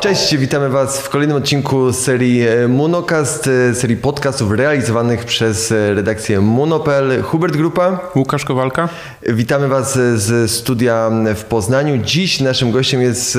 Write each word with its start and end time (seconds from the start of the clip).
Cześć, 0.00 0.36
witamy 0.36 0.68
Was 0.68 1.00
w 1.00 1.08
kolejnym 1.08 1.36
odcinku 1.36 1.92
serii 1.92 2.48
e, 2.48 2.68
Monocast, 2.68 3.46
e, 3.46 3.74
serii 3.74 3.96
podcastów 3.96 4.52
realizowanych 4.52 5.24
przez 5.24 5.72
e, 5.72 5.94
redakcję 5.94 6.40
Monopel. 6.40 7.22
Hubert 7.22 7.56
Grupa. 7.56 8.10
Łukasz 8.16 8.44
Kowalka. 8.44 8.88
Witamy 9.28 9.68
Was 9.68 9.94
z 10.14 10.50
studia 10.50 11.10
w 11.34 11.44
Poznaniu. 11.44 11.98
Dziś 12.04 12.40
naszym 12.40 12.70
gościem 12.70 13.02
jest 13.02 13.38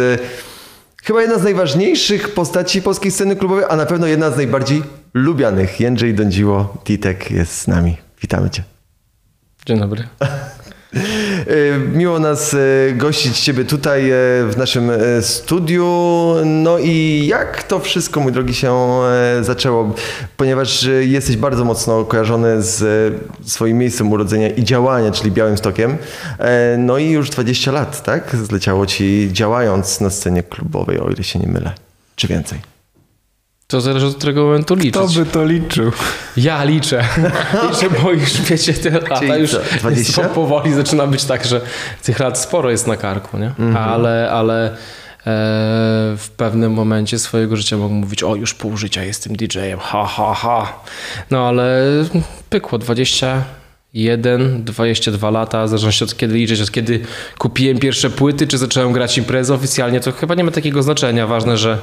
chyba 1.03 1.21
jedna 1.21 1.37
z 1.39 1.43
najważniejszych 1.43 2.33
postaci 2.33 2.81
polskiej 2.81 3.11
sceny 3.11 3.35
klubowej, 3.35 3.65
a 3.69 3.75
na 3.75 3.85
pewno 3.85 4.07
jedna 4.07 4.31
z 4.31 4.37
najbardziej 4.37 4.83
lubianych. 5.13 5.79
Jędrzej 5.79 6.13
Dądziło, 6.13 6.77
Titek 6.83 7.31
jest 7.31 7.51
z 7.51 7.67
nami. 7.67 7.97
Witamy 8.21 8.49
Cię. 8.49 8.63
Dzień 9.65 9.79
dobry. 9.79 10.07
E, 10.93 11.79
miło 11.93 12.19
nas 12.19 12.53
e, 12.53 12.57
gościć 12.93 13.39
Ciebie 13.39 13.65
tutaj 13.65 14.09
e, 14.09 14.13
w 14.49 14.53
naszym 14.57 14.91
studiu. 15.21 15.85
No 16.45 16.77
i 16.79 17.25
jak 17.27 17.63
to 17.63 17.79
wszystko, 17.79 18.19
mój 18.19 18.31
drogi, 18.31 18.53
się 18.53 19.01
zaczęło? 19.41 19.95
Ponieważ 20.37 20.89
jesteś 21.01 21.37
bardzo 21.37 21.65
mocno 21.65 22.05
kojarzony 22.05 22.61
z 22.61 23.13
swoim 23.45 23.77
miejscem 23.77 24.11
urodzenia 24.11 24.49
i 24.49 24.63
działania, 24.63 25.11
czyli 25.11 25.31
Białym 25.31 25.57
Stokiem. 25.57 25.97
No 26.77 26.97
i 26.97 27.09
już 27.09 27.29
20 27.29 27.71
lat, 27.71 28.03
tak? 28.03 28.35
Zleciało 28.35 28.85
Ci 28.85 29.29
działając 29.31 30.01
na 30.01 30.09
scenie 30.09 30.43
klubowej, 30.43 30.99
o 30.99 31.09
ile 31.09 31.23
się 31.23 31.39
nie 31.39 31.47
mylę. 31.47 31.71
Czy 32.15 32.27
więcej? 32.27 32.78
To 33.71 33.81
zależy 33.81 34.05
od 34.05 34.15
którego 34.15 34.43
momentu 34.43 34.75
liczyć. 34.75 34.93
Kto 34.93 35.07
by 35.07 35.25
to 35.25 35.45
liczył? 35.45 35.91
Ja 36.37 36.63
liczę. 36.63 37.03
liczę, 37.71 37.89
bo 38.03 38.11
już 38.11 38.41
wiecie, 38.41 38.73
te 38.73 38.89
lata 38.89 39.37
już 39.37 39.55
20? 39.79 40.29
powoli 40.29 40.73
zaczyna 40.73 41.07
być 41.07 41.25
tak, 41.25 41.45
że 41.45 41.61
tych 42.03 42.19
lat 42.19 42.39
sporo 42.39 42.71
jest 42.71 42.87
na 42.87 42.97
karku, 42.97 43.37
nie? 43.37 43.45
Mhm. 43.45 43.77
Ale, 43.77 44.31
ale 44.31 44.69
e, 44.69 44.75
w 46.17 46.27
pewnym 46.37 46.73
momencie 46.73 47.19
swojego 47.19 47.55
życia 47.55 47.77
mogę 47.77 47.93
mówić, 47.93 48.23
o 48.23 48.35
już 48.35 48.53
pół 48.53 48.77
życia 48.77 49.03
jestem 49.03 49.35
DJ-em, 49.35 49.79
ha, 49.79 50.05
ha, 50.05 50.33
ha. 50.33 50.73
No 51.31 51.47
ale 51.47 51.83
pykło 52.49 52.77
21, 52.77 54.63
22 54.63 55.31
lata, 55.31 55.65
w 55.65 55.69
zależności 55.69 56.03
od 56.03 56.17
kiedy 56.17 56.33
liczyć, 56.33 56.61
od 56.61 56.71
kiedy 56.71 56.99
kupiłem 57.37 57.79
pierwsze 57.79 58.09
płyty, 58.09 58.47
czy 58.47 58.57
zacząłem 58.57 58.93
grać 58.93 59.17
imprezę 59.17 59.53
oficjalnie, 59.53 59.99
to 59.99 60.11
chyba 60.11 60.35
nie 60.35 60.43
ma 60.43 60.51
takiego 60.51 60.83
znaczenia. 60.83 61.27
Ważne, 61.27 61.57
że 61.57 61.77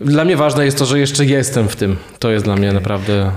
dla 0.00 0.24
mnie 0.24 0.36
ważne 0.36 0.64
jest 0.64 0.78
to, 0.78 0.84
że 0.84 0.98
jeszcze 0.98 1.24
jestem 1.24 1.68
w 1.68 1.76
tym. 1.76 1.96
To 2.18 2.30
jest 2.30 2.44
dla 2.44 2.56
mnie 2.56 2.72
naprawdę 2.72 3.32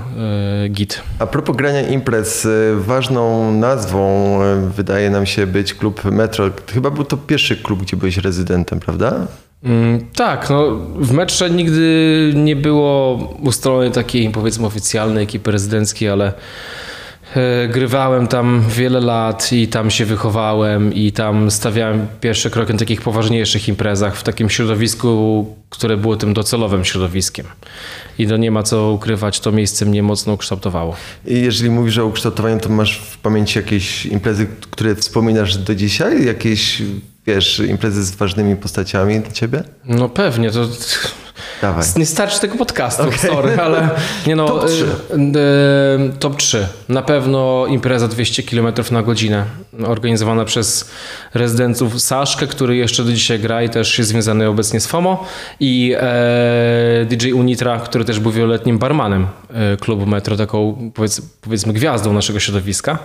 y, 0.65 0.69
git. 0.69 1.01
A 1.19 1.27
propos 1.27 1.55
grania 1.55 1.81
imprez, 1.81 2.45
e, 2.45 2.49
ważną 2.75 3.53
nazwą 3.53 4.39
e, 4.43 4.69
wydaje 4.75 5.09
nam 5.09 5.25
się 5.25 5.47
być 5.47 5.73
klub 5.73 6.03
Metro. 6.03 6.49
Chyba 6.73 6.91
był 6.91 7.03
to 7.03 7.17
pierwszy 7.17 7.57
klub, 7.57 7.81
gdzie 7.81 7.97
byłeś 7.97 8.17
rezydentem, 8.17 8.79
prawda? 8.79 9.27
Mm, 9.63 10.05
tak, 10.15 10.49
no 10.49 10.71
w 10.95 11.11
metrze 11.11 11.49
nigdy 11.49 12.33
nie 12.35 12.55
było 12.55 13.15
ustalonej 13.43 13.91
takiej 13.91 14.29
powiedzmy 14.29 14.67
oficjalnej 14.67 15.23
ekipy 15.23 15.51
rezydenckiej, 15.51 16.09
ale 16.09 16.33
grywałem 17.69 18.27
tam 18.27 18.63
wiele 18.69 18.99
lat 18.99 19.53
i 19.53 19.67
tam 19.67 19.91
się 19.91 20.05
wychowałem 20.05 20.93
i 20.93 21.11
tam 21.11 21.51
stawiałem 21.51 22.07
pierwsze 22.21 22.49
kroki 22.49 22.73
na 22.73 22.79
takich 22.79 23.01
poważniejszych 23.01 23.67
imprezach 23.67 24.15
w 24.15 24.23
takim 24.23 24.49
środowisku, 24.49 25.45
które 25.69 25.97
było 25.97 26.15
tym 26.15 26.33
docelowym 26.33 26.85
środowiskiem. 26.85 27.45
I 28.19 28.27
to 28.27 28.37
nie 28.37 28.51
ma 28.51 28.63
co 28.63 28.91
ukrywać, 28.91 29.39
to 29.39 29.51
miejsce 29.51 29.85
mnie 29.85 30.03
mocno 30.03 30.33
ukształtowało. 30.33 30.95
I 31.25 31.41
jeżeli 31.41 31.69
mówisz 31.69 31.97
o 31.97 32.05
ukształtowaniu, 32.05 32.59
to 32.59 32.69
masz 32.69 32.99
w 32.99 33.17
pamięci 33.17 33.59
jakieś 33.59 34.05
imprezy, 34.05 34.47
które 34.71 34.95
wspominasz 34.95 35.57
do 35.57 35.75
dzisiaj? 35.75 36.25
Jakieś, 36.25 36.81
wiesz, 37.35 37.59
imprezy 37.59 38.03
z 38.03 38.11
ważnymi 38.11 38.55
postaciami 38.55 39.19
dla 39.19 39.31
ciebie? 39.31 39.63
No 39.85 40.09
pewnie, 40.09 40.51
to 40.51 40.67
Dawaj. 41.61 41.85
Nie 41.95 42.05
starczy 42.05 42.39
tego 42.39 42.55
podcastu, 42.55 43.03
okay. 43.03 43.17
sorry, 43.17 43.57
ale 43.61 43.89
nie 44.27 44.35
no. 44.35 44.47
Top 44.49 44.65
3. 44.65 44.85
Y, 44.85 44.87
y, 44.87 46.17
top 46.19 46.35
3. 46.35 46.67
Na 46.89 47.01
pewno 47.01 47.65
impreza 47.67 48.07
200 48.07 48.43
km 48.43 48.73
na 48.91 49.03
godzinę, 49.03 49.45
organizowana 49.85 50.45
przez 50.45 50.91
rezydentów 51.33 52.01
Saszkę, 52.01 52.47
który 52.47 52.75
jeszcze 52.75 53.03
do 53.03 53.11
dzisiaj 53.13 53.39
gra 53.39 53.63
i 53.63 53.69
też 53.69 53.97
jest 53.97 54.09
związany 54.09 54.47
obecnie 54.47 54.79
z 54.79 54.87
FOMO 54.87 55.25
i 55.59 55.95
e, 55.97 57.05
DJ 57.05 57.31
Unitra, 57.31 57.79
który 57.79 58.05
też 58.05 58.19
był 58.19 58.31
wieloletnim 58.31 58.77
barmanem 58.77 59.27
e, 59.49 59.77
klubu 59.77 60.05
Metro, 60.05 60.37
taką 60.37 60.91
powiedz, 60.93 61.21
powiedzmy 61.41 61.73
gwiazdą 61.73 62.13
naszego 62.13 62.39
środowiska. 62.39 62.99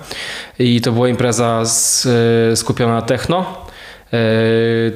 I 0.58 0.80
to 0.80 0.92
była 0.92 1.08
impreza 1.08 1.64
z, 1.64 2.08
e, 2.52 2.56
skupiona 2.56 2.94
na 2.94 3.02
techno 3.02 3.63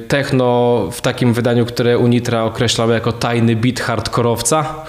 techno 0.07 0.79
w 0.91 1.01
takim 1.01 1.33
wydaniu, 1.33 1.65
które 1.65 1.97
Unitra 1.97 2.43
określał 2.43 2.89
jako 2.89 3.11
tajny 3.11 3.55
beat 3.55 3.79
hardkorowca 3.79 4.85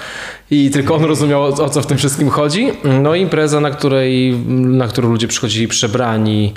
i 0.51 0.71
tylko 0.71 0.95
on 0.95 1.05
rozumiał 1.05 1.45
o 1.45 1.71
co 1.71 1.83
w 1.83 1.87
tym 1.87 1.99
wszystkim 1.99 2.29
chodzi. 2.29 2.73
No 2.85 3.15
impreza, 3.15 3.61
na, 3.61 3.71
której, 3.71 4.37
na 4.49 4.89
którą 4.89 5.09
ludzie 5.09 5.29
przychodzili 5.29 5.69
przebrani, 5.69 6.55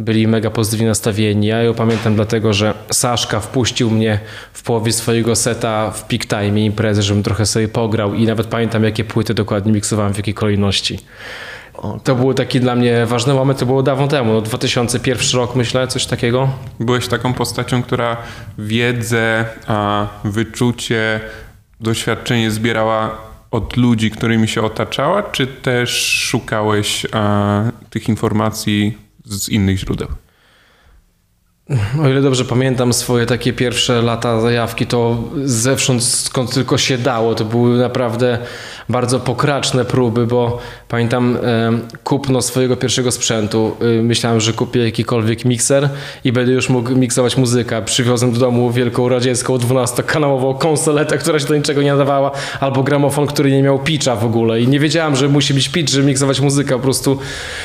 byli 0.00 0.26
mega 0.26 0.50
pozytywnie 0.50 0.86
nastawieni. 0.86 1.46
Ja 1.46 1.62
ją 1.62 1.74
pamiętam 1.74 2.14
dlatego, 2.14 2.52
że 2.52 2.74
Saszka 2.90 3.40
wpuścił 3.40 3.90
mnie 3.90 4.20
w 4.52 4.62
połowie 4.62 4.92
swojego 4.92 5.36
seta 5.36 5.90
w 5.90 6.04
peak 6.04 6.26
time 6.26 6.60
imprezy, 6.60 7.02
żebym 7.02 7.22
trochę 7.22 7.46
sobie 7.46 7.68
pograł 7.68 8.14
i 8.14 8.26
nawet 8.26 8.46
pamiętam 8.46 8.84
jakie 8.84 9.04
płyty 9.04 9.34
dokładnie 9.34 9.72
miksowałem 9.72 10.14
w 10.14 10.16
jakiej 10.16 10.34
kolejności. 10.34 10.98
To 12.04 12.14
był 12.14 12.34
taki 12.34 12.60
dla 12.60 12.74
mnie 12.74 13.06
ważny 13.06 13.34
moment, 13.34 13.58
to 13.58 13.66
było 13.66 13.82
dawno 13.82 14.08
temu, 14.08 14.32
no 14.32 14.40
2001 14.40 15.40
rok 15.40 15.56
myślę, 15.56 15.88
coś 15.88 16.06
takiego. 16.06 16.48
Byłeś 16.80 17.08
taką 17.08 17.34
postacią, 17.34 17.82
która 17.82 18.16
wiedzę, 18.58 19.44
wyczucie, 20.24 21.20
doświadczenie 21.80 22.50
zbierała 22.50 23.18
od 23.50 23.76
ludzi, 23.76 24.10
którymi 24.10 24.48
się 24.48 24.62
otaczała, 24.62 25.22
czy 25.22 25.46
też 25.46 25.90
szukałeś 26.28 27.06
tych 27.90 28.08
informacji 28.08 28.98
z 29.24 29.48
innych 29.48 29.78
źródeł? 29.78 30.08
O 32.02 32.08
ile 32.08 32.22
dobrze 32.22 32.44
pamiętam 32.44 32.92
swoje 32.92 33.26
takie 33.26 33.52
pierwsze 33.52 34.02
lata 34.02 34.40
zajawki, 34.40 34.86
to 34.86 35.16
zewsząd 35.44 36.04
skąd 36.04 36.54
tylko 36.54 36.78
się 36.78 36.98
dało. 36.98 37.34
To 37.34 37.44
były 37.44 37.78
naprawdę 37.78 38.38
bardzo 38.88 39.20
pokraczne 39.20 39.84
próby, 39.84 40.26
bo 40.26 40.58
pamiętam 40.88 41.38
kupno 42.04 42.42
swojego 42.42 42.76
pierwszego 42.76 43.10
sprzętu. 43.10 43.76
E, 43.80 44.02
myślałem, 44.02 44.40
że 44.40 44.52
kupię 44.52 44.84
jakikolwiek 44.84 45.44
mikser 45.44 45.88
i 46.24 46.32
będę 46.32 46.52
już 46.52 46.68
mógł 46.68 46.96
miksować 46.96 47.36
muzykę. 47.36 47.82
Przywiozłem 47.82 48.32
do 48.32 48.38
domu 48.38 48.70
wielką 48.70 49.08
radziecką 49.08 49.56
12-kanałową 49.56 50.58
konsoletę, 50.58 51.18
która 51.18 51.38
się 51.38 51.46
do 51.46 51.56
niczego 51.56 51.82
nie 51.82 51.92
nadawała, 51.92 52.30
albo 52.60 52.82
gramofon, 52.82 53.26
który 53.26 53.52
nie 53.52 53.62
miał 53.62 53.78
pitcha 53.78 54.16
w 54.16 54.24
ogóle. 54.24 54.60
I 54.60 54.68
nie 54.68 54.80
wiedziałem, 54.80 55.16
że 55.16 55.28
musi 55.28 55.54
być 55.54 55.68
pitch, 55.68 55.92
żeby 55.92 56.06
miksować 56.06 56.40
muzykę. 56.40 56.74
Po 56.74 56.80
prostu 56.80 57.18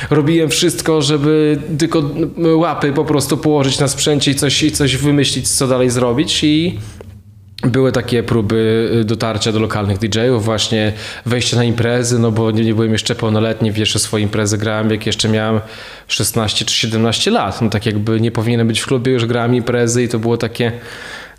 robiłem 0.09 0.50
wszystko, 0.50 1.02
żeby 1.02 1.59
tylko 1.78 2.04
łapy 2.56 2.94
po 2.94 3.06
prostu 3.06 3.38
położyć 3.38 3.80
na 3.80 3.89
sprzęcie 3.90 4.32
i 4.32 4.36
coś, 4.36 4.64
i 4.64 4.72
coś 4.72 4.98
wymyślić, 4.98 5.50
co 5.50 5.68
dalej 5.68 5.90
zrobić. 5.90 6.44
I 6.44 6.80
były 7.64 7.92
takie 7.92 8.24
próby 8.24 8.90
y, 9.02 9.04
dotarcia 9.06 9.52
do 9.52 9.60
lokalnych 9.60 9.98
DJ-ów, 9.98 10.46
właśnie 10.46 10.94
wejścia 11.26 11.58
na 11.58 11.64
imprezy, 11.64 12.20
no 12.20 12.32
bo 12.32 12.52
nie, 12.52 12.64
nie 12.64 12.74
byłem 12.74 12.92
jeszcze 12.92 13.16
pełnoletni, 13.16 13.74
pierwsze 13.74 14.00
swoje 14.00 14.24
imprezy 14.24 14.58
grałem 14.58 14.92
jak 14.92 15.06
jeszcze 15.06 15.30
miałem 15.30 15.62
16 16.08 16.66
czy 16.66 16.76
17 16.76 17.32
lat. 17.32 17.62
No 17.62 17.70
tak 17.70 17.86
jakby 17.86 18.22
nie 18.22 18.32
powinienem 18.32 18.68
być 18.68 18.80
w 18.80 18.88
klubie, 18.88 19.12
już 19.12 19.26
grałem 19.26 19.56
imprezy 19.56 20.04
i 20.04 20.08
to 20.08 20.20
było 20.20 20.38
takie 20.38 20.72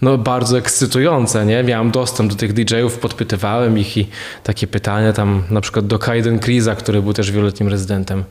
no 0.03 0.19
bardzo 0.19 0.59
ekscytujące, 0.59 1.47
nie? 1.47 1.63
Miałem 1.63 1.91
dostęp 1.91 2.31
do 2.31 2.37
tych 2.37 2.53
DJ-ów, 2.53 2.99
podpytywałem 2.99 3.79
ich 3.79 3.97
i 3.97 4.09
takie 4.43 4.67
pytania 4.67 5.13
tam 5.13 5.43
na 5.51 5.61
przykład 5.61 5.87
do 5.87 5.99
Kaiden 5.99 6.39
Kriza, 6.39 6.75
który 6.75 7.03
był 7.03 7.13
też 7.13 7.33
wieloletnim 7.33 7.69
rezydentem 7.69 8.25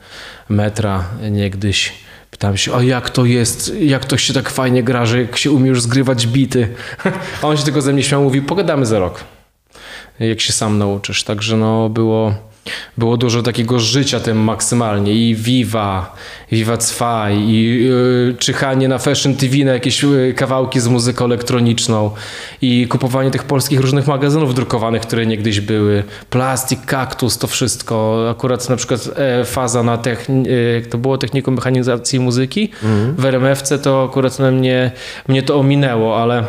metra 0.48 1.04
niegdyś 1.30 1.92
Pytałem 2.30 2.56
się, 2.56 2.74
a 2.74 2.82
jak 2.82 3.10
to 3.10 3.24
jest, 3.24 3.74
jak 3.80 4.04
to 4.04 4.16
się 4.16 4.34
tak 4.34 4.50
fajnie 4.50 4.82
gra, 4.82 5.06
że 5.06 5.20
jak 5.20 5.36
się 5.36 5.50
umiesz 5.50 5.80
zgrywać 5.80 6.26
bity. 6.26 6.74
A 7.42 7.46
on 7.46 7.56
się 7.56 7.64
tylko 7.64 7.82
ze 7.82 7.92
mnie 7.92 8.02
śmiał, 8.02 8.22
mówi, 8.22 8.42
pogadamy 8.42 8.86
za 8.86 8.98
rok, 8.98 9.24
jak 10.20 10.40
się 10.40 10.52
sam 10.52 10.78
nauczysz. 10.78 11.24
Także 11.24 11.56
no 11.56 11.88
było 11.88 12.49
było 12.98 13.16
dużo 13.16 13.42
takiego 13.42 13.78
życia 13.78 14.20
tym 14.20 14.38
maksymalnie 14.38 15.14
i 15.14 15.34
Viva, 15.34 16.16
Viva 16.52 16.76
Cwaj 16.76 17.38
i 17.38 17.84
yy, 17.84 18.34
czyhanie 18.38 18.88
na 18.88 18.98
Fashion 18.98 19.34
TV 19.34 19.56
na 19.56 19.72
jakieś 19.72 20.02
yy, 20.02 20.34
kawałki 20.36 20.80
z 20.80 20.88
muzyką 20.88 21.24
elektroniczną 21.24 22.10
i 22.62 22.86
kupowanie 22.88 23.30
tych 23.30 23.44
polskich 23.44 23.80
różnych 23.80 24.06
magazynów 24.06 24.54
drukowanych, 24.54 25.02
które 25.02 25.26
niegdyś 25.26 25.60
były. 25.60 26.04
Plastik, 26.30 26.84
kaktus, 26.86 27.38
to 27.38 27.46
wszystko. 27.46 28.26
Akurat 28.30 28.68
na 28.68 28.76
przykład 28.76 29.08
e, 29.16 29.44
faza 29.44 29.82
na 29.82 29.98
techni- 29.98 30.46
e, 30.78 30.82
to 30.82 30.98
było 30.98 31.18
techniką 31.18 31.52
mechanizacji 31.52 32.20
muzyki. 32.20 32.70
Mhm. 32.82 33.14
W 33.14 33.24
RMFC 33.24 33.78
to 33.78 34.08
akurat 34.10 34.38
na 34.38 34.50
mnie, 34.50 34.90
mnie 35.28 35.42
to 35.42 35.58
ominęło, 35.58 36.22
ale 36.22 36.44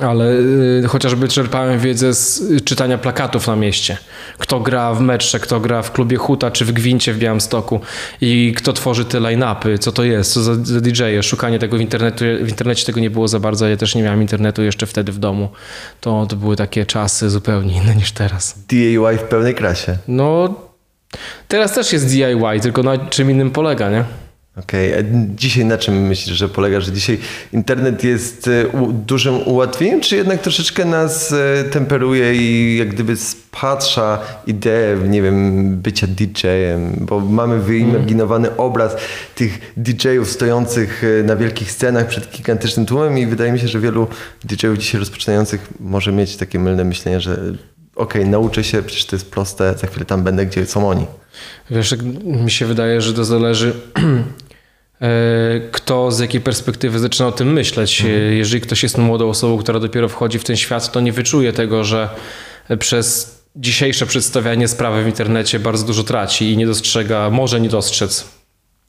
ale 0.00 0.32
y, 0.84 0.84
chociażby 0.88 1.28
czerpałem 1.28 1.80
wiedzę 1.80 2.14
z 2.14 2.42
czytania 2.64 2.98
plakatów 2.98 3.46
na 3.46 3.56
mieście. 3.56 3.96
Kto 4.38 4.60
gra 4.60 4.94
w 4.94 5.00
metrze, 5.00 5.40
kto 5.40 5.60
gra 5.60 5.82
w 5.82 5.92
klubie 5.92 6.16
Huta 6.16 6.50
czy 6.50 6.64
w 6.64 6.72
Gwincie 6.72 7.12
w 7.12 7.18
Białymstoku 7.18 7.80
i 8.20 8.54
kto 8.56 8.72
tworzy 8.72 9.04
te 9.04 9.20
line-upy, 9.20 9.78
co 9.78 9.92
to 9.92 10.04
jest, 10.04 10.32
co 10.32 10.42
za, 10.42 10.54
za 10.54 10.80
DJ-e. 10.80 11.22
Szukanie 11.22 11.58
tego 11.58 11.76
w, 11.76 11.80
internetu, 11.80 12.24
w 12.42 12.48
internecie 12.48 12.86
tego 12.86 13.00
nie 13.00 13.10
było 13.10 13.28
za 13.28 13.40
bardzo, 13.40 13.68
ja 13.68 13.76
też 13.76 13.94
nie 13.94 14.02
miałem 14.02 14.22
internetu 14.22 14.62
jeszcze 14.62 14.86
wtedy 14.86 15.12
w 15.12 15.18
domu. 15.18 15.48
To, 16.00 16.26
to 16.26 16.36
były 16.36 16.56
takie 16.56 16.86
czasy 16.86 17.30
zupełnie 17.30 17.76
inne 17.76 17.94
niż 17.94 18.12
teraz. 18.12 18.58
DIY 18.68 19.18
w 19.18 19.22
pełnej 19.22 19.54
krasie. 19.54 19.98
No, 20.08 20.54
teraz 21.48 21.74
też 21.74 21.92
jest 21.92 22.08
DIY, 22.08 22.60
tylko 22.62 22.82
na 22.82 22.98
czym 22.98 23.30
innym 23.30 23.50
polega, 23.50 23.90
nie? 23.90 24.04
Okej, 24.56 24.92
okay. 24.92 25.04
dzisiaj 25.34 25.64
na 25.64 25.78
czym 25.78 26.06
myślisz, 26.06 26.36
że 26.36 26.48
polega, 26.48 26.80
że 26.80 26.92
dzisiaj 26.92 27.18
internet 27.52 28.04
jest 28.04 28.48
e, 28.48 28.64
dużym 28.92 29.48
ułatwieniem, 29.48 30.00
czy 30.00 30.16
jednak 30.16 30.42
troszeczkę 30.42 30.84
nas 30.84 31.32
e, 31.32 31.64
temperuje 31.64 32.34
i 32.34 32.76
jak 32.76 32.88
gdyby 32.88 33.16
spatrza 33.16 34.18
ideę, 34.46 34.96
nie 35.08 35.22
wiem, 35.22 35.68
bycia 35.76 36.06
DJ-em, 36.06 36.92
bo 37.00 37.20
mamy 37.20 37.60
wyimaginowany 37.60 38.48
mm. 38.48 38.60
obraz 38.60 38.96
tych 39.34 39.72
DJ-ów 39.76 40.30
stojących 40.30 41.04
e, 41.04 41.22
na 41.22 41.36
wielkich 41.36 41.70
scenach 41.70 42.06
przed 42.06 42.30
gigantycznym 42.30 42.86
tłumem 42.86 43.18
i 43.18 43.26
wydaje 43.26 43.52
mi 43.52 43.58
się, 43.58 43.68
że 43.68 43.80
wielu 43.80 44.06
DJ-ów 44.44 44.78
dzisiaj 44.78 44.98
rozpoczynających 44.98 45.68
może 45.80 46.12
mieć 46.12 46.36
takie 46.36 46.58
mylne 46.58 46.84
myślenie, 46.84 47.20
że 47.20 47.32
okej, 47.96 48.22
okay, 48.22 48.26
nauczę 48.26 48.64
się, 48.64 48.82
przecież 48.82 49.06
to 49.06 49.16
jest 49.16 49.30
proste, 49.30 49.74
za 49.78 49.86
chwilę 49.86 50.06
tam 50.06 50.22
będę, 50.22 50.46
gdzie 50.46 50.66
są 50.66 50.88
oni. 50.88 51.06
Wiesz, 51.70 51.94
mi 52.24 52.50
się 52.50 52.66
wydaje, 52.66 53.00
że 53.00 53.14
to 53.14 53.24
zależy 53.24 53.72
kto 55.72 56.10
z 56.10 56.18
jakiej 56.18 56.40
perspektywy 56.40 56.98
zaczyna 56.98 57.28
o 57.28 57.32
tym 57.32 57.52
myśleć. 57.52 58.00
Mhm. 58.00 58.32
Jeżeli 58.32 58.60
ktoś 58.60 58.82
jest 58.82 58.98
młodą 58.98 59.28
osobą, 59.28 59.58
która 59.58 59.80
dopiero 59.80 60.08
wchodzi 60.08 60.38
w 60.38 60.44
ten 60.44 60.56
świat, 60.56 60.92
to 60.92 61.00
nie 61.00 61.12
wyczuje 61.12 61.52
tego, 61.52 61.84
że 61.84 62.08
przez 62.78 63.38
dzisiejsze 63.56 64.06
przedstawianie 64.06 64.68
sprawy 64.68 65.04
w 65.04 65.06
internecie 65.06 65.58
bardzo 65.58 65.86
dużo 65.86 66.02
traci 66.02 66.52
i 66.52 66.56
nie 66.56 66.66
dostrzega, 66.66 67.30
może 67.30 67.60
nie 67.60 67.68
dostrzec 67.68 68.28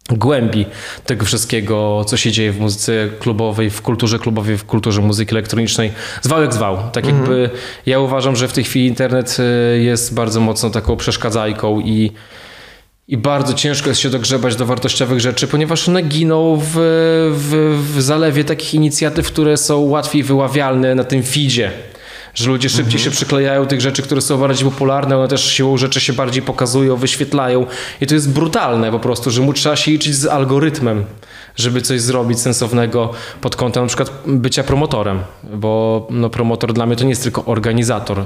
głębi 0.09 0.65
tego 1.05 1.25
wszystkiego, 1.25 2.05
co 2.07 2.17
się 2.17 2.31
dzieje 2.31 2.51
w 2.51 2.59
muzyce 2.59 3.09
klubowej, 3.19 3.69
w 3.69 3.81
kulturze 3.81 4.19
klubowej, 4.19 4.57
w 4.57 4.65
kulturze 4.65 5.01
muzyki 5.01 5.31
elektronicznej. 5.31 5.91
Zwał 6.21 6.41
jak 6.41 6.53
zwał. 6.53 6.77
Tak 6.91 7.05
mhm. 7.05 7.21
jakby 7.21 7.49
ja 7.85 7.99
uważam, 7.99 8.35
że 8.35 8.47
w 8.47 8.53
tej 8.53 8.63
chwili 8.63 8.87
internet 8.87 9.37
e, 9.39 9.77
jest 9.77 10.13
bardzo 10.13 10.39
mocno 10.39 10.69
taką 10.69 10.97
przeszkadzajką 10.97 11.79
i 11.79 12.11
i 13.07 13.17
bardzo 13.17 13.53
ciężko 13.53 13.89
jest 13.89 14.01
się 14.01 14.09
dogrzebać 14.09 14.55
do 14.55 14.65
wartościowych 14.65 15.19
rzeczy, 15.19 15.47
ponieważ 15.47 15.89
one 15.89 16.01
giną 16.01 16.61
w, 16.61 16.73
w, 17.31 17.79
w 17.95 18.01
zalewie 18.01 18.43
takich 18.43 18.73
inicjatyw, 18.73 19.27
które 19.27 19.57
są 19.57 19.79
łatwiej 19.79 20.23
wyławialne 20.23 20.95
na 20.95 21.03
tym 21.03 21.23
feedzie 21.23 21.71
że 22.35 22.49
ludzie 22.49 22.69
szybciej 22.69 22.85
mhm. 22.85 23.03
się 23.03 23.11
przyklejają 23.11 23.65
tych 23.65 23.81
rzeczy, 23.81 24.01
które 24.01 24.21
są 24.21 24.37
bardziej 24.37 24.69
popularne, 24.69 25.17
one 25.17 25.27
też 25.27 25.51
siłą 25.51 25.77
rzeczy 25.77 25.99
się 25.99 26.13
bardziej 26.13 26.43
pokazują, 26.43 26.95
wyświetlają 26.95 27.65
i 28.01 28.07
to 28.07 28.13
jest 28.13 28.33
brutalne 28.33 28.91
po 28.91 28.99
prostu, 28.99 29.31
że 29.31 29.41
mu 29.41 29.53
trzeba 29.53 29.75
się 29.75 29.91
liczyć 29.91 30.15
z 30.15 30.25
algorytmem, 30.25 31.05
żeby 31.55 31.81
coś 31.81 32.01
zrobić 32.01 32.39
sensownego 32.39 33.13
pod 33.41 33.55
kątem 33.55 33.83
na 33.83 33.87
przykład 33.87 34.11
bycia 34.25 34.63
promotorem, 34.63 35.19
bo 35.43 36.07
no, 36.09 36.29
promotor 36.29 36.73
dla 36.73 36.85
mnie 36.85 36.95
to 36.95 37.03
nie 37.03 37.09
jest 37.09 37.23
tylko 37.23 37.45
organizator 37.45 38.25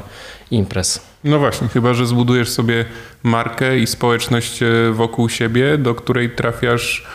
imprez. 0.51 1.01
No 1.23 1.39
właśnie, 1.39 1.67
chyba 1.67 1.94
że 1.94 2.07
zbudujesz 2.07 2.50
sobie 2.50 2.85
markę 3.23 3.79
i 3.79 3.88
społeczność 3.88 4.63
e, 4.63 4.67
wokół 4.94 5.29
siebie, 5.29 5.77
do 5.77 5.95
której 5.95 6.29
trafiasz 6.29 7.07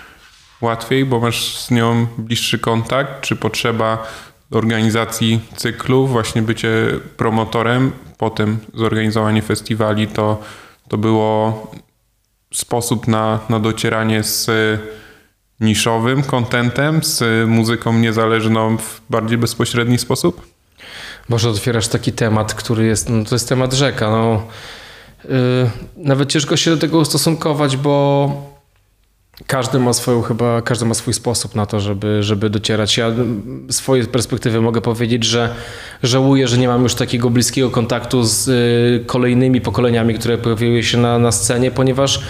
łatwiej, 0.61 1.05
bo 1.05 1.21
masz 1.21 1.59
z 1.59 1.71
nią 1.71 2.07
bliższy 2.19 2.59
kontakt, 2.59 3.21
czy 3.21 3.37
potrzeba 3.37 4.07
organizacji 4.51 5.41
cyklu, 5.57 6.07
właśnie 6.07 6.43
bycie 6.43 7.01
promotorem, 7.17 7.93
potem 8.19 8.59
zorganizowanie 8.75 9.43
festiwali, 9.43 10.07
to, 10.07 10.43
to 10.89 10.99
było 10.99 11.67
sposób 12.55 13.09
na, 13.09 13.41
na 13.49 13.61
docieranie 13.61 14.23
z 14.23 14.51
niszowym 15.61 16.23
kontentem, 16.23 17.05
z 17.05 17.49
muzyką 17.49 17.93
niezależną 17.93 18.79
w 18.79 19.01
bardziej 19.11 19.39
bezpośredni 19.39 19.99
sposób? 19.99 20.47
Może 21.29 21.51
otwierasz 21.51 21.89
taki 21.89 22.13
temat, 22.13 22.55
który 22.55 22.87
jest, 22.87 23.09
no 23.09 23.25
to 23.25 23.35
jest 23.35 23.49
temat 23.49 23.73
rzeka. 23.73 24.11
No, 24.11 24.43
yy, 25.25 25.31
nawet 25.97 26.29
ciężko 26.29 26.57
się 26.57 26.71
do 26.71 26.77
tego 26.77 26.99
ustosunkować, 26.99 27.77
bo 27.77 28.54
każdy 29.47 29.79
ma 29.79 29.93
swoją 29.93 30.23
chyba, 30.23 30.63
każdy 30.63 30.85
ma 30.87 30.95
swój 30.95 31.15
sposób 31.15 31.55
na 31.55 31.67
to, 31.67 31.81
żeby, 31.81 32.23
żeby 32.23 32.51
docierać. 32.51 32.97
Ja 32.97 33.11
z 33.69 33.77
swojej 33.77 34.07
perspektywy 34.07 34.61
mogę 34.61 34.81
powiedzieć, 34.81 35.25
że 35.25 35.55
żałuję, 36.03 36.49
że 36.49 36.59
nie 36.59 36.69
mam 36.69 36.83
już 36.83 36.95
takiego 36.95 37.31
bliskiego 37.31 37.71
kontaktu 37.71 38.23
z 38.23 38.49
y, 38.49 39.07
kolejnymi 39.07 39.61
pokoleniami, 39.61 40.15
które 40.15 40.39
pojawiły 40.39 40.83
się 40.83 40.99
na, 40.99 41.19
na 41.19 41.33
scenie, 41.33 41.71
ponieważ 41.71 42.21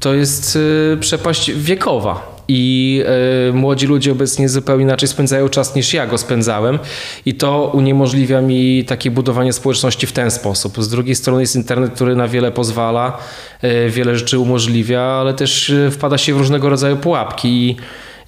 to 0.00 0.14
jest 0.14 0.56
y, 0.56 0.98
przepaść 1.00 1.52
wiekowa 1.52 2.31
i 2.48 3.02
y, 3.48 3.52
młodzi 3.52 3.86
ludzie 3.86 4.12
obecnie 4.12 4.48
zupełnie 4.48 4.84
inaczej 4.84 5.08
spędzają 5.08 5.48
czas 5.48 5.74
niż 5.74 5.94
ja 5.94 6.06
go 6.06 6.18
spędzałem. 6.18 6.78
I 7.26 7.34
to 7.34 7.70
uniemożliwia 7.74 8.40
mi 8.40 8.84
takie 8.84 9.10
budowanie 9.10 9.52
społeczności 9.52 10.06
w 10.06 10.12
ten 10.12 10.30
sposób. 10.30 10.82
Z 10.82 10.88
drugiej 10.88 11.14
strony 11.14 11.40
jest 11.40 11.56
internet, 11.56 11.92
który 11.94 12.16
na 12.16 12.28
wiele 12.28 12.52
pozwala, 12.52 13.18
y, 13.64 13.90
wiele 13.90 14.16
rzeczy 14.16 14.38
umożliwia, 14.38 15.02
ale 15.02 15.34
też 15.34 15.70
y, 15.70 15.90
wpada 15.90 16.18
się 16.18 16.34
w 16.34 16.38
różnego 16.38 16.68
rodzaju 16.68 16.96
pułapki. 16.96 17.76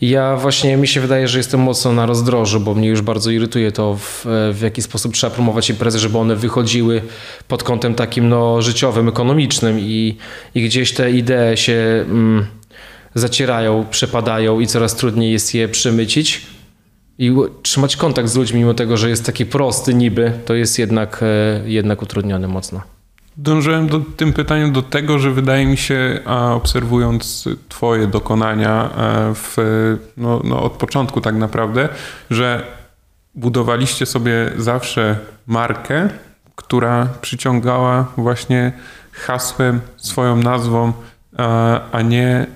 I 0.00 0.08
ja 0.08 0.36
właśnie 0.36 0.76
mi 0.76 0.88
się 0.88 1.00
wydaje, 1.00 1.28
że 1.28 1.38
jestem 1.38 1.60
mocno 1.60 1.92
na 1.92 2.06
rozdrożu, 2.06 2.60
bo 2.60 2.74
mnie 2.74 2.88
już 2.88 3.02
bardzo 3.02 3.30
irytuje 3.30 3.72
to, 3.72 3.94
w, 3.94 4.26
w 4.52 4.60
jaki 4.62 4.82
sposób 4.82 5.14
trzeba 5.14 5.34
promować 5.34 5.70
imprezy, 5.70 5.98
żeby 5.98 6.18
one 6.18 6.36
wychodziły 6.36 7.02
pod 7.48 7.62
kątem 7.62 7.94
takim 7.94 8.28
no, 8.28 8.62
życiowym, 8.62 9.08
ekonomicznym. 9.08 9.80
I, 9.80 10.16
i 10.54 10.62
gdzieś 10.62 10.92
te 10.92 11.10
idee 11.10 11.56
się 11.56 12.04
mm, 12.08 12.46
zacierają, 13.14 13.86
przepadają 13.90 14.60
i 14.60 14.66
coraz 14.66 14.96
trudniej 14.96 15.32
jest 15.32 15.54
je 15.54 15.68
przemycić. 15.68 16.46
I 17.18 17.32
trzymać 17.62 17.96
kontakt 17.96 18.28
z 18.28 18.36
ludźmi, 18.36 18.60
mimo 18.60 18.74
tego, 18.74 18.96
że 18.96 19.08
jest 19.08 19.26
taki 19.26 19.46
prosty 19.46 19.94
niby, 19.94 20.32
to 20.44 20.54
jest 20.54 20.78
jednak, 20.78 21.20
e, 21.22 21.70
jednak 21.70 22.02
utrudniony 22.02 22.48
mocno. 22.48 22.80
Dążyłem 23.36 23.88
do 23.88 24.00
tym 24.16 24.32
pytaniem 24.32 24.72
do 24.72 24.82
tego, 24.82 25.18
że 25.18 25.30
wydaje 25.30 25.66
mi 25.66 25.76
się, 25.76 26.20
a 26.24 26.54
obserwując 26.54 27.48
Twoje 27.68 28.06
dokonania 28.06 28.90
e, 28.96 29.34
w, 29.34 29.56
no, 30.16 30.40
no 30.44 30.62
od 30.62 30.72
początku 30.72 31.20
tak 31.20 31.34
naprawdę, 31.34 31.88
że 32.30 32.66
budowaliście 33.34 34.06
sobie 34.06 34.52
zawsze 34.58 35.18
markę, 35.46 36.08
która 36.56 37.08
przyciągała 37.20 38.12
właśnie 38.16 38.72
hasłem, 39.12 39.80
swoją 39.96 40.36
nazwą, 40.36 40.92
a 41.92 42.02
nie 42.02 42.46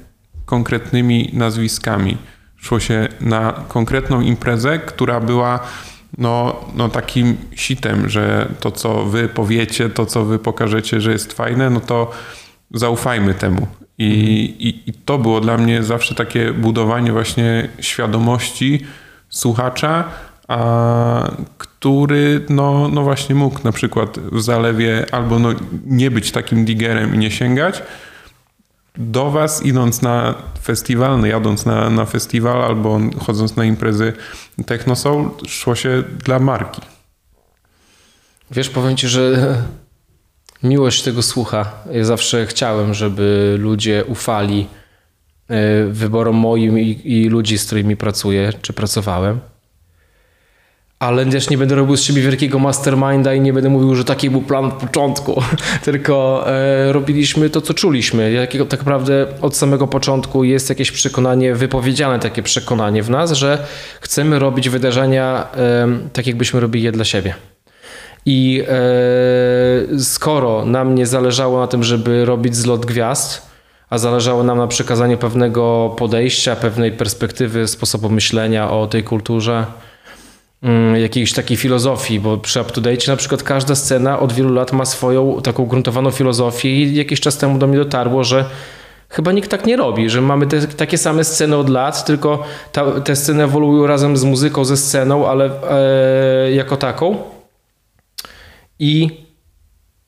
konkretnymi 0.48 1.30
nazwiskami. 1.32 2.16
Szło 2.56 2.80
się 2.80 3.08
na 3.20 3.64
konkretną 3.68 4.20
imprezę, 4.20 4.78
która 4.78 5.20
była 5.20 5.60
no, 6.18 6.60
no 6.74 6.88
takim 6.88 7.36
sitem, 7.54 8.08
że 8.08 8.48
to, 8.60 8.70
co 8.70 9.04
wy 9.04 9.28
powiecie, 9.28 9.88
to, 9.88 10.06
co 10.06 10.24
wy 10.24 10.38
pokażecie, 10.38 11.00
że 11.00 11.12
jest 11.12 11.32
fajne, 11.32 11.70
no 11.70 11.80
to 11.80 12.10
zaufajmy 12.74 13.34
temu. 13.34 13.66
I, 13.98 14.04
mhm. 14.04 14.28
i, 14.58 14.82
i 14.86 14.92
to 14.92 15.18
było 15.18 15.40
dla 15.40 15.56
mnie 15.56 15.82
zawsze 15.82 16.14
takie 16.14 16.52
budowanie 16.52 17.12
właśnie 17.12 17.68
świadomości 17.80 18.86
słuchacza, 19.28 20.04
a, 20.48 21.30
który 21.58 22.40
no, 22.48 22.88
no 22.88 23.02
właśnie 23.02 23.34
mógł 23.34 23.60
na 23.64 23.72
przykład 23.72 24.18
w 24.18 24.40
zalewie 24.40 25.06
albo 25.12 25.38
no 25.38 25.48
nie 25.86 26.10
być 26.10 26.32
takim 26.32 26.64
digerem 26.64 27.14
i 27.14 27.18
nie 27.18 27.30
sięgać, 27.30 27.82
do 28.98 29.30
Was 29.30 29.62
idąc 29.62 30.02
na 30.02 30.34
festiwal, 30.62 31.20
jadąc 31.22 31.66
na, 31.66 31.90
na 31.90 32.04
festiwal 32.04 32.62
albo 32.62 33.00
chodząc 33.26 33.56
na 33.56 33.64
imprezy 33.64 34.12
Technosoul, 34.66 35.30
szło 35.46 35.74
się 35.74 36.02
dla 36.24 36.38
marki. 36.38 36.82
Wiesz, 38.50 38.70
powiem 38.70 38.96
Ci, 38.96 39.08
że 39.08 39.56
miłość 40.62 41.02
tego 41.02 41.22
słucha. 41.22 41.72
Ja 41.92 42.04
zawsze 42.04 42.46
chciałem, 42.46 42.94
żeby 42.94 43.56
ludzie 43.58 44.04
ufali 44.04 44.66
e, 45.48 45.84
wyborom 45.84 46.36
moim 46.36 46.78
i, 46.78 47.00
i 47.04 47.28
ludzi, 47.28 47.58
z 47.58 47.66
którymi 47.66 47.96
pracuję, 47.96 48.52
czy 48.62 48.72
pracowałem 48.72 49.40
ale 50.98 51.26
też 51.26 51.50
nie 51.50 51.58
będę 51.58 51.74
robił 51.74 51.96
z 51.96 52.02
siebie 52.02 52.22
wielkiego 52.22 52.58
masterminda 52.58 53.34
i 53.34 53.40
nie 53.40 53.52
będę 53.52 53.68
mówił, 53.68 53.94
że 53.94 54.04
taki 54.04 54.30
był 54.30 54.42
plan 54.42 54.64
od 54.64 54.74
początku, 54.74 55.42
tylko 55.84 56.44
e, 56.46 56.92
robiliśmy 56.92 57.50
to, 57.50 57.60
co 57.60 57.74
czuliśmy. 57.74 58.32
Jakiego, 58.32 58.66
tak 58.66 58.80
naprawdę 58.80 59.26
od 59.40 59.56
samego 59.56 59.86
początku 59.86 60.44
jest 60.44 60.68
jakieś 60.68 60.92
przekonanie, 60.92 61.54
wypowiedziane 61.54 62.18
takie 62.18 62.42
przekonanie 62.42 63.02
w 63.02 63.10
nas, 63.10 63.32
że 63.32 63.66
chcemy 64.00 64.38
robić 64.38 64.68
wydarzenia 64.68 65.48
e, 65.56 65.88
tak, 66.12 66.26
jakbyśmy 66.26 66.60
robili 66.60 66.84
je 66.84 66.92
dla 66.92 67.04
siebie. 67.04 67.34
I 68.26 68.62
e, 68.68 69.98
skoro 69.98 70.64
nam 70.64 70.94
nie 70.94 71.06
zależało 71.06 71.60
na 71.60 71.66
tym, 71.66 71.84
żeby 71.84 72.24
robić 72.24 72.56
zlot 72.56 72.86
gwiazd, 72.86 73.48
a 73.90 73.98
zależało 73.98 74.44
nam 74.44 74.58
na 74.58 74.66
przekazaniu 74.66 75.18
pewnego 75.18 75.94
podejścia, 75.98 76.56
pewnej 76.56 76.92
perspektywy, 76.92 77.68
sposobu 77.68 78.10
myślenia 78.10 78.70
o 78.70 78.86
tej 78.86 79.04
kulturze, 79.04 79.66
jakiejś 81.00 81.32
takiej 81.32 81.56
filozofii, 81.56 82.20
bo 82.20 82.36
przy 82.36 82.60
UpToDate 82.60 83.10
na 83.10 83.16
przykład 83.16 83.42
każda 83.42 83.74
scena 83.74 84.18
od 84.18 84.32
wielu 84.32 84.52
lat 84.52 84.72
ma 84.72 84.84
swoją 84.84 85.42
taką 85.42 85.66
gruntowaną 85.66 86.10
filozofię 86.10 86.68
i 86.68 86.94
jakiś 86.94 87.20
czas 87.20 87.38
temu 87.38 87.58
do 87.58 87.66
mnie 87.66 87.78
dotarło, 87.78 88.24
że 88.24 88.44
chyba 89.08 89.32
nikt 89.32 89.50
tak 89.50 89.66
nie 89.66 89.76
robi, 89.76 90.10
że 90.10 90.20
mamy 90.20 90.46
te, 90.46 90.66
takie 90.66 90.98
same 90.98 91.24
sceny 91.24 91.56
od 91.56 91.68
lat, 91.68 92.04
tylko 92.04 92.44
ta, 92.72 93.00
te 93.00 93.16
sceny 93.16 93.44
ewoluują 93.44 93.86
razem 93.86 94.16
z 94.16 94.24
muzyką, 94.24 94.64
ze 94.64 94.76
sceną, 94.76 95.28
ale 95.28 95.50
e, 95.70 96.52
jako 96.52 96.76
taką. 96.76 97.16
I 98.78 99.24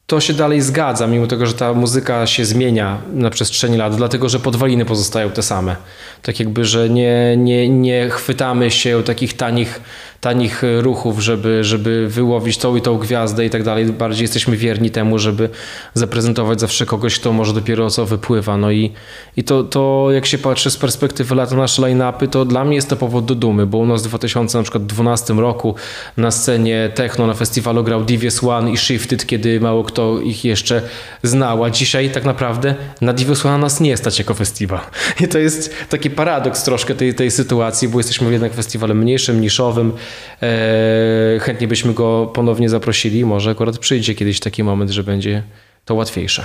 to 0.06 0.20
się 0.20 0.32
dalej 0.32 0.60
zgadza, 0.60 1.06
mimo 1.06 1.26
tego, 1.26 1.46
że 1.46 1.54
ta 1.54 1.72
muzyka 1.72 2.26
się 2.26 2.44
zmienia 2.44 2.98
na 3.12 3.30
przestrzeni 3.30 3.76
lat, 3.76 3.96
dlatego 3.96 4.28
że 4.28 4.40
podwaliny 4.40 4.84
pozostają 4.84 5.30
te 5.30 5.42
same. 5.42 5.76
Tak 6.22 6.40
jakby, 6.40 6.64
że 6.64 6.88
nie, 6.88 7.36
nie, 7.36 7.68
nie 7.68 8.08
chwytamy 8.10 8.70
się 8.70 9.02
takich 9.02 9.36
tanich 9.36 9.80
tanich 10.20 10.62
ruchów, 10.80 11.20
żeby, 11.20 11.64
żeby 11.64 12.08
wyłowić 12.08 12.58
tą 12.58 12.76
i 12.76 12.80
tą 12.80 12.98
gwiazdę 12.98 13.46
i 13.46 13.50
tak 13.50 13.62
dalej. 13.62 13.86
Bardziej 13.86 14.22
jesteśmy 14.22 14.56
wierni 14.56 14.90
temu, 14.90 15.18
żeby 15.18 15.48
zaprezentować 15.94 16.60
zawsze 16.60 16.86
kogoś, 16.86 17.18
kto 17.18 17.32
może 17.32 17.52
dopiero 17.52 17.90
co 17.90 18.06
wypływa. 18.06 18.56
No 18.56 18.70
i, 18.70 18.92
i 19.36 19.44
to, 19.44 19.64
to 19.64 20.08
jak 20.10 20.26
się 20.26 20.38
patrzy 20.38 20.70
z 20.70 20.76
perspektywy 20.76 21.34
lat 21.34 21.50
na 21.50 21.56
nasze 21.56 21.82
line-upy, 21.82 22.28
to 22.28 22.44
dla 22.44 22.64
mnie 22.64 22.76
jest 22.76 22.88
to 22.88 22.96
powód 22.96 23.24
do 23.24 23.34
dumy, 23.34 23.66
bo 23.66 23.78
u 23.78 23.86
nas 23.86 24.02
w 24.02 24.08
2012 24.08 25.34
roku 25.34 25.74
na 26.16 26.30
scenie 26.30 26.90
techno 26.94 27.26
na 27.26 27.34
festiwalu 27.34 27.84
grał 27.84 28.04
Devious 28.04 28.44
One 28.44 28.70
i 28.72 28.76
Shifted, 28.76 29.26
kiedy 29.26 29.60
mało 29.60 29.84
kto 29.84 30.20
ich 30.20 30.44
jeszcze 30.44 30.82
znał, 31.22 31.64
a 31.64 31.70
dzisiaj 31.70 32.10
tak 32.10 32.24
naprawdę 32.24 32.74
na 33.00 33.12
Devious 33.12 33.46
One 33.46 33.58
nas 33.58 33.80
nie 33.80 33.96
stać 33.96 34.18
jako 34.18 34.34
festiwal. 34.34 34.80
I 35.24 35.28
to 35.28 35.38
jest 35.38 35.74
taki 35.88 36.10
paradoks 36.10 36.62
troszkę 36.62 36.94
tej, 36.94 37.14
tej 37.14 37.30
sytuacji, 37.30 37.88
bo 37.88 37.98
jesteśmy 37.98 38.32
jednak 38.32 38.54
festiwalem 38.54 38.98
mniejszym, 38.98 39.40
niszowym, 39.40 39.92
chętnie 41.40 41.68
byśmy 41.68 41.94
go 41.94 42.30
ponownie 42.34 42.68
zaprosili. 42.68 43.24
Może 43.24 43.50
akurat 43.50 43.78
przyjdzie 43.78 44.14
kiedyś 44.14 44.40
taki 44.40 44.62
moment, 44.62 44.90
że 44.90 45.04
będzie 45.04 45.42
to 45.84 45.94
łatwiejsze. 45.94 46.44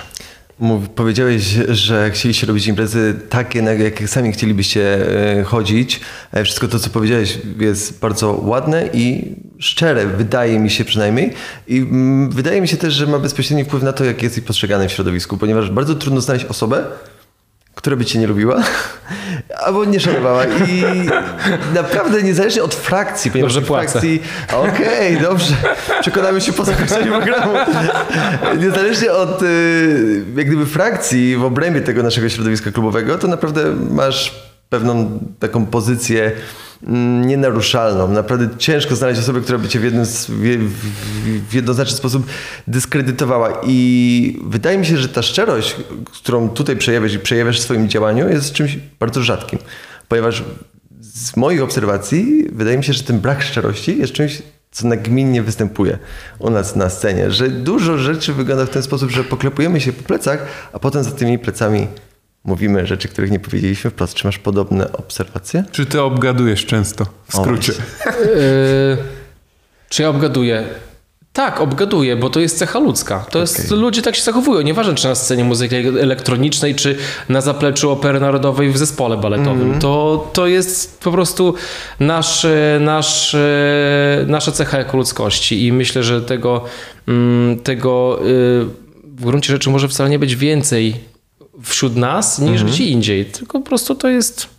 Mów, 0.60 0.90
powiedziałeś, 0.90 1.44
że 1.70 2.12
chcieliście 2.12 2.48
robić 2.48 2.68
imprezy 2.68 3.16
takie, 3.30 3.62
na 3.62 3.74
jakie 3.74 4.08
sami 4.08 4.32
chcielibyście 4.32 5.08
e, 5.40 5.44
chodzić. 5.44 6.00
E, 6.32 6.44
wszystko 6.44 6.68
to, 6.68 6.80
co 6.80 6.90
powiedziałeś, 6.90 7.38
jest 7.60 8.00
bardzo 8.00 8.32
ładne 8.44 8.90
i 8.94 9.36
szczere, 9.60 10.08
wydaje 10.08 10.60
mi 10.60 10.70
się 10.70 10.86
przynajmniej. 10.86 11.34
I 11.68 11.78
mm, 11.78 12.30
wydaje 12.30 12.62
mi 12.62 12.68
się 12.68 12.78
też, 12.78 12.94
że 12.94 13.08
ma 13.08 13.20
bezpośredni 13.20 13.66
wpływ 13.66 13.84
na 13.84 13.94
to, 13.94 14.06
jak 14.06 14.24
jesteś 14.24 14.44
postrzegany 14.44 14.90
w 14.90 14.92
środowisku, 14.92 15.38
ponieważ 15.38 15.70
bardzo 15.70 15.96
trudno 15.96 16.22
znaleźć 16.22 16.46
osobę, 16.46 16.84
która 17.76 17.96
by 17.96 18.06
cię 18.06 18.20
nie 18.20 18.28
lubiła? 18.28 18.64
Albo 19.66 19.86
nie 19.86 20.00
szanowała. 20.00 20.46
I 20.46 20.84
naprawdę 21.74 22.24
niezależnie 22.24 22.64
od 22.64 22.76
frakcji, 22.76 23.32
ponieważ 23.32 23.54
dobrze 23.54 23.68
frakcji, 23.68 24.22
okej, 24.54 25.16
okay, 25.16 25.30
dobrze, 25.30 25.56
przekonamy 26.02 26.42
się 26.42 26.54
po 26.54 26.66
zakończeniu 26.66 27.12
programu. 27.12 27.54
Niezależnie 28.60 29.12
od 29.12 29.42
y, 29.42 30.24
jak 30.36 30.48
gdyby 30.48 30.66
frakcji 30.66 31.38
w 31.38 31.44
obrębie 31.44 31.82
tego 31.82 32.04
naszego 32.04 32.30
środowiska 32.30 32.72
klubowego, 32.72 33.18
to 33.18 33.28
naprawdę 33.28 33.76
masz 33.92 34.46
pewną 34.76 35.20
taką 35.40 35.66
pozycję 35.66 36.32
mm, 36.84 37.28
nienaruszalną. 37.28 38.08
Naprawdę 38.08 38.48
ciężko 38.58 38.96
znaleźć 38.96 39.20
osobę, 39.20 39.42
która 39.42 39.58
by 39.58 39.68
cię 39.68 39.80
w, 39.80 39.84
jednym, 39.84 40.06
w 41.50 41.54
jednoznaczny 41.54 41.98
sposób 41.98 42.26
dyskredytowała. 42.68 43.62
I 43.64 44.40
wydaje 44.44 44.78
mi 44.78 44.86
się, 44.86 44.98
że 44.98 45.10
ta 45.10 45.22
szczerość, 45.22 45.76
którą 46.06 46.50
tutaj 46.50 46.78
przejawiasz 46.78 47.14
i 47.14 47.20
przejawiasz 47.20 47.60
w 47.60 47.64
swoim 47.64 47.90
działaniu, 47.90 48.30
jest 48.30 48.54
czymś 48.54 48.78
bardzo 49.00 49.24
rzadkim. 49.24 49.60
Ponieważ 50.08 50.44
z 51.02 51.38
moich 51.38 51.64
obserwacji 51.64 52.48
wydaje 52.52 52.78
mi 52.78 52.84
się, 52.84 52.94
że 52.94 53.04
ten 53.04 53.20
brak 53.20 53.44
szczerości 53.44 53.98
jest 53.98 54.14
czymś, 54.14 54.42
co 54.72 54.88
nagminnie 54.88 55.44
występuje 55.44 55.98
u 56.40 56.50
nas 56.50 56.76
na 56.76 56.90
scenie. 56.90 57.32
Że 57.32 57.50
dużo 57.50 57.98
rzeczy 57.98 58.34
wygląda 58.34 58.66
w 58.66 58.70
ten 58.70 58.84
sposób, 58.84 59.12
że 59.12 59.24
poklepujemy 59.24 59.82
się 59.82 59.94
po 59.94 60.04
plecach, 60.04 60.46
a 60.74 60.80
potem 60.80 61.04
za 61.04 61.12
tymi 61.12 61.40
plecami 61.40 61.88
mówimy 62.46 62.88
rzeczy, 62.88 63.08
których 63.08 63.32
nie 63.32 63.40
powiedzieliśmy 63.40 63.90
wprost. 63.90 64.14
Czy 64.14 64.28
masz 64.28 64.40
podobne 64.40 64.92
obserwacje? 64.92 65.64
Czy 65.72 65.86
ty 65.86 66.02
obgadujesz 66.02 66.66
często? 66.66 67.06
W 67.28 67.36
skrócie. 67.36 67.74
yy, 67.74 68.98
czy 69.90 70.02
ja 70.02 70.10
obgaduję? 70.10 70.64
Tak, 71.34 71.62
obgaduję, 71.62 72.16
bo 72.16 72.30
to 72.30 72.40
jest 72.40 72.58
cecha 72.58 72.80
ludzka. 72.80 73.20
To 73.20 73.28
okay. 73.28 73.42
jest, 73.42 73.72
ludzie 73.72 74.02
tak 74.02 74.16
się 74.16 74.22
zachowują. 74.22 74.62
Nieważne, 74.62 74.96
czy 74.96 75.08
na 75.08 75.16
scenie 75.16 75.44
muzyki 75.44 75.76
elektronicznej, 75.76 76.76
czy 76.76 76.98
na 77.30 77.42
zapleczu 77.42 77.92
opery 77.92 78.20
narodowej 78.20 78.70
w 78.70 78.78
zespole 78.78 79.18
baletowym. 79.18 79.68
Mm. 79.68 79.80
To, 79.80 80.28
to 80.34 80.48
jest 80.48 81.00
po 81.04 81.12
prostu 81.12 81.54
nasz, 82.00 82.48
nasz, 82.80 83.36
nasza 84.28 84.52
cecha 84.52 84.78
jako 84.78 84.98
ludzkości 84.98 85.66
i 85.66 85.72
myślę, 85.72 86.04
że 86.04 86.22
tego, 86.22 86.64
mm, 87.08 87.60
tego 87.60 88.20
w 89.04 89.26
gruncie 89.26 89.54
rzeczy 89.54 89.70
może 89.70 89.88
wcale 89.88 90.10
nie 90.10 90.20
być 90.20 90.36
więcej 90.36 90.96
wśród 91.64 91.96
nas 91.96 92.40
niż 92.40 92.52
mhm. 92.52 92.72
gdzie 92.72 92.86
indziej. 92.86 93.26
Tylko 93.26 93.60
po 93.60 93.66
prostu 93.66 93.96
to 93.96 94.08
jest 94.08 94.56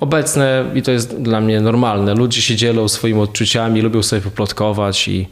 obecne 0.00 0.64
i 0.74 0.82
to 0.82 0.90
jest 0.90 1.22
dla 1.22 1.40
mnie 1.40 1.60
normalne. 1.60 2.14
Ludzie 2.14 2.42
się 2.42 2.56
dzielą 2.56 2.88
swoimi 2.88 3.20
odczuciami, 3.20 3.80
lubią 3.80 4.02
sobie 4.02 4.22
poplotkować 4.22 5.08
i, 5.08 5.28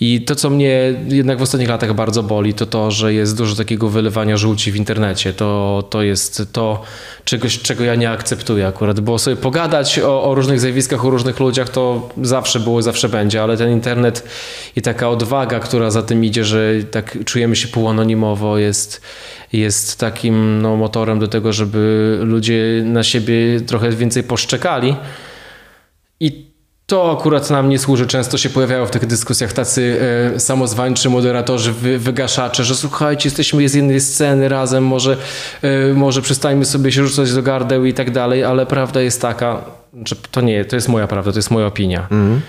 i 0.00 0.22
to, 0.22 0.34
co 0.34 0.50
mnie 0.50 0.94
jednak 1.08 1.38
w 1.38 1.42
ostatnich 1.42 1.68
latach 1.68 1.94
bardzo 1.94 2.22
boli, 2.22 2.54
to 2.54 2.66
to, 2.66 2.90
że 2.90 3.14
jest 3.14 3.36
dużo 3.36 3.56
takiego 3.56 3.88
wylewania 3.88 4.36
żółci 4.36 4.72
w 4.72 4.76
internecie. 4.76 5.32
To, 5.32 5.84
to 5.90 6.02
jest 6.02 6.42
to 6.52 6.82
czegoś, 7.24 7.58
czego 7.58 7.84
ja 7.84 7.94
nie 7.94 8.10
akceptuję 8.10 8.66
akurat, 8.66 9.00
bo 9.00 9.18
sobie 9.18 9.36
pogadać 9.36 9.98
o, 9.98 10.24
o 10.24 10.34
różnych 10.34 10.60
zjawiskach, 10.60 11.04
o 11.04 11.10
różnych 11.10 11.40
ludziach 11.40 11.68
to 11.68 12.08
zawsze 12.22 12.60
było, 12.60 12.82
zawsze 12.82 13.08
będzie, 13.08 13.42
ale 13.42 13.56
ten 13.56 13.70
internet 13.70 14.24
i 14.76 14.82
taka 14.82 15.08
odwaga, 15.08 15.60
która 15.60 15.90
za 15.90 16.02
tym 16.02 16.24
idzie, 16.24 16.44
że 16.44 16.72
tak 16.90 17.24
czujemy 17.24 17.56
się 17.56 17.68
półanonimowo 17.68 18.58
jest 18.58 19.02
jest 19.52 20.00
takim 20.00 20.62
no, 20.62 20.76
motorem 20.76 21.18
do 21.18 21.28
tego, 21.28 21.52
żeby 21.52 22.18
ludzie 22.22 22.82
na 22.84 23.02
siebie 23.02 23.60
trochę 23.60 23.90
więcej 23.90 24.22
poszczekali. 24.22 24.96
I 26.20 26.51
to 26.86 27.18
akurat 27.18 27.50
nam 27.50 27.68
nie 27.68 27.78
służy. 27.78 28.06
Często 28.06 28.38
się 28.38 28.50
pojawiają 28.50 28.86
w 28.86 28.90
tych 28.90 29.06
dyskusjach 29.06 29.52
tacy 29.52 30.00
e, 30.34 30.40
samozwańczy 30.40 31.10
moderatorzy, 31.10 31.72
wy, 31.72 31.98
wygaszacze, 31.98 32.64
że 32.64 32.74
słuchajcie, 32.74 33.26
jesteśmy 33.26 33.68
z 33.68 33.74
jednej 33.74 34.00
sceny 34.00 34.48
razem, 34.48 34.86
może, 34.86 35.16
e, 35.62 35.94
może 35.94 36.22
przestańmy 36.22 36.64
sobie 36.64 36.92
się 36.92 37.06
rzucać 37.06 37.34
do 37.34 37.42
gardeł 37.42 37.84
i 37.84 37.94
tak 37.94 38.10
dalej, 38.10 38.44
ale 38.44 38.66
prawda 38.66 39.00
jest 39.00 39.22
taka, 39.22 39.64
że 40.04 40.16
to 40.30 40.40
nie, 40.40 40.64
to 40.64 40.76
jest 40.76 40.88
moja 40.88 41.06
prawda, 41.06 41.32
to 41.32 41.38
jest 41.38 41.50
moja 41.50 41.66
opinia. 41.66 42.06
Mm. 42.10 42.40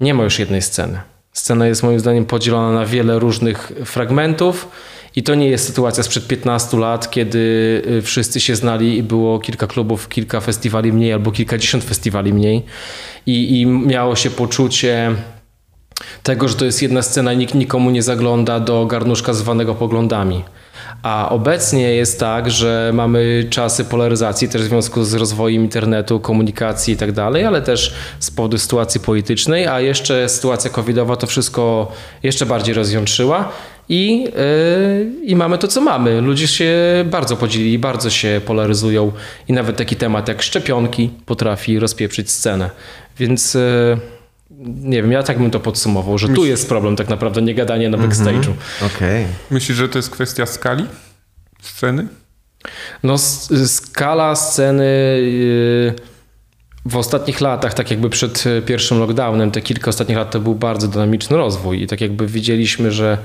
Nie 0.00 0.14
ma 0.14 0.24
już 0.24 0.38
jednej 0.38 0.62
sceny. 0.62 1.00
Scena 1.32 1.66
jest 1.66 1.82
moim 1.82 2.00
zdaniem 2.00 2.26
podzielona 2.26 2.72
na 2.72 2.86
wiele 2.86 3.18
różnych 3.18 3.72
fragmentów 3.84 4.68
i 5.16 5.22
to 5.22 5.34
nie 5.34 5.48
jest 5.48 5.66
sytuacja 5.66 6.02
sprzed 6.02 6.26
15 6.26 6.76
lat, 6.76 7.10
kiedy 7.10 7.38
y, 7.98 8.02
wszyscy 8.02 8.40
się 8.40 8.56
znali 8.56 8.98
i 8.98 9.02
było 9.02 9.38
kilka 9.38 9.66
klubów, 9.66 10.08
kilka 10.08 10.40
festiwali 10.40 10.92
mniej 10.92 11.12
albo 11.12 11.32
kilkadziesiąt 11.32 11.84
festiwali 11.84 12.34
mniej. 12.34 12.62
I, 13.26 13.60
i 13.60 13.66
miało 13.66 14.16
się 14.16 14.30
poczucie 14.30 15.14
tego, 16.22 16.48
że 16.48 16.54
to 16.54 16.64
jest 16.64 16.82
jedna 16.82 17.02
scena 17.02 17.32
nikt 17.32 17.54
nikomu 17.54 17.90
nie 17.90 18.02
zagląda 18.02 18.60
do 18.60 18.86
garnuszka 18.86 19.32
zwanego 19.32 19.74
poglądami. 19.74 20.44
A 21.02 21.28
obecnie 21.28 21.94
jest 21.94 22.20
tak, 22.20 22.50
że 22.50 22.90
mamy 22.94 23.46
czasy 23.50 23.84
polaryzacji 23.84 24.48
też 24.48 24.62
w 24.62 24.64
związku 24.64 25.04
z 25.04 25.14
rozwojem 25.14 25.62
internetu, 25.62 26.20
komunikacji 26.20 26.94
i 26.94 26.96
tak 26.96 27.12
dalej, 27.12 27.44
ale 27.44 27.62
też 27.62 27.94
z 28.20 28.30
powodu 28.30 28.58
sytuacji 28.58 29.00
politycznej, 29.00 29.66
a 29.66 29.80
jeszcze 29.80 30.28
sytuacja 30.28 30.70
covidowa 30.70 31.16
to 31.16 31.26
wszystko 31.26 31.92
jeszcze 32.22 32.46
bardziej 32.46 32.74
rozjątrzyła 32.74 33.52
i, 33.88 34.24
yy, 34.24 34.30
I 35.24 35.36
mamy 35.36 35.58
to, 35.58 35.68
co 35.68 35.80
mamy. 35.80 36.20
Ludzie 36.20 36.48
się 36.48 36.74
bardzo 37.04 37.36
podzielili, 37.36 37.78
bardzo 37.78 38.10
się 38.10 38.40
polaryzują 38.46 39.12
i 39.48 39.52
nawet 39.52 39.76
taki 39.76 39.96
temat 39.96 40.28
jak 40.28 40.42
szczepionki 40.42 41.10
potrafi 41.26 41.78
rozpieprzyć 41.78 42.30
scenę. 42.30 42.70
Więc 43.18 43.54
yy, 43.54 43.98
nie 44.66 45.02
wiem, 45.02 45.12
ja 45.12 45.22
tak 45.22 45.38
bym 45.38 45.50
to 45.50 45.60
podsumował, 45.60 46.18
że 46.18 46.28
tu 46.28 46.44
jest 46.44 46.68
problem 46.68 46.96
tak 46.96 47.08
naprawdę, 47.08 47.42
nie 47.42 47.54
gadanie 47.54 47.88
na 47.88 47.98
backstage'u. 47.98 48.36
Mhm. 48.36 48.56
Okay. 48.96 49.26
Myślisz, 49.50 49.78
że 49.78 49.88
to 49.88 49.98
jest 49.98 50.10
kwestia 50.10 50.46
skali 50.46 50.86
sceny? 51.60 52.06
No 53.02 53.18
skala 53.66 54.36
sceny... 54.36 55.18
Yy, 55.22 56.12
w 56.84 56.96
ostatnich 56.96 57.40
latach, 57.40 57.74
tak 57.74 57.90
jakby 57.90 58.10
przed 58.10 58.44
pierwszym 58.66 58.98
lockdownem, 58.98 59.50
te 59.50 59.60
kilka 59.60 59.88
ostatnich 59.88 60.18
lat 60.18 60.30
to 60.30 60.40
był 60.40 60.54
bardzo 60.54 60.88
dynamiczny 60.88 61.36
rozwój 61.36 61.82
i 61.82 61.86
tak 61.86 62.00
jakby 62.00 62.26
widzieliśmy, 62.26 62.92
że 62.92 63.18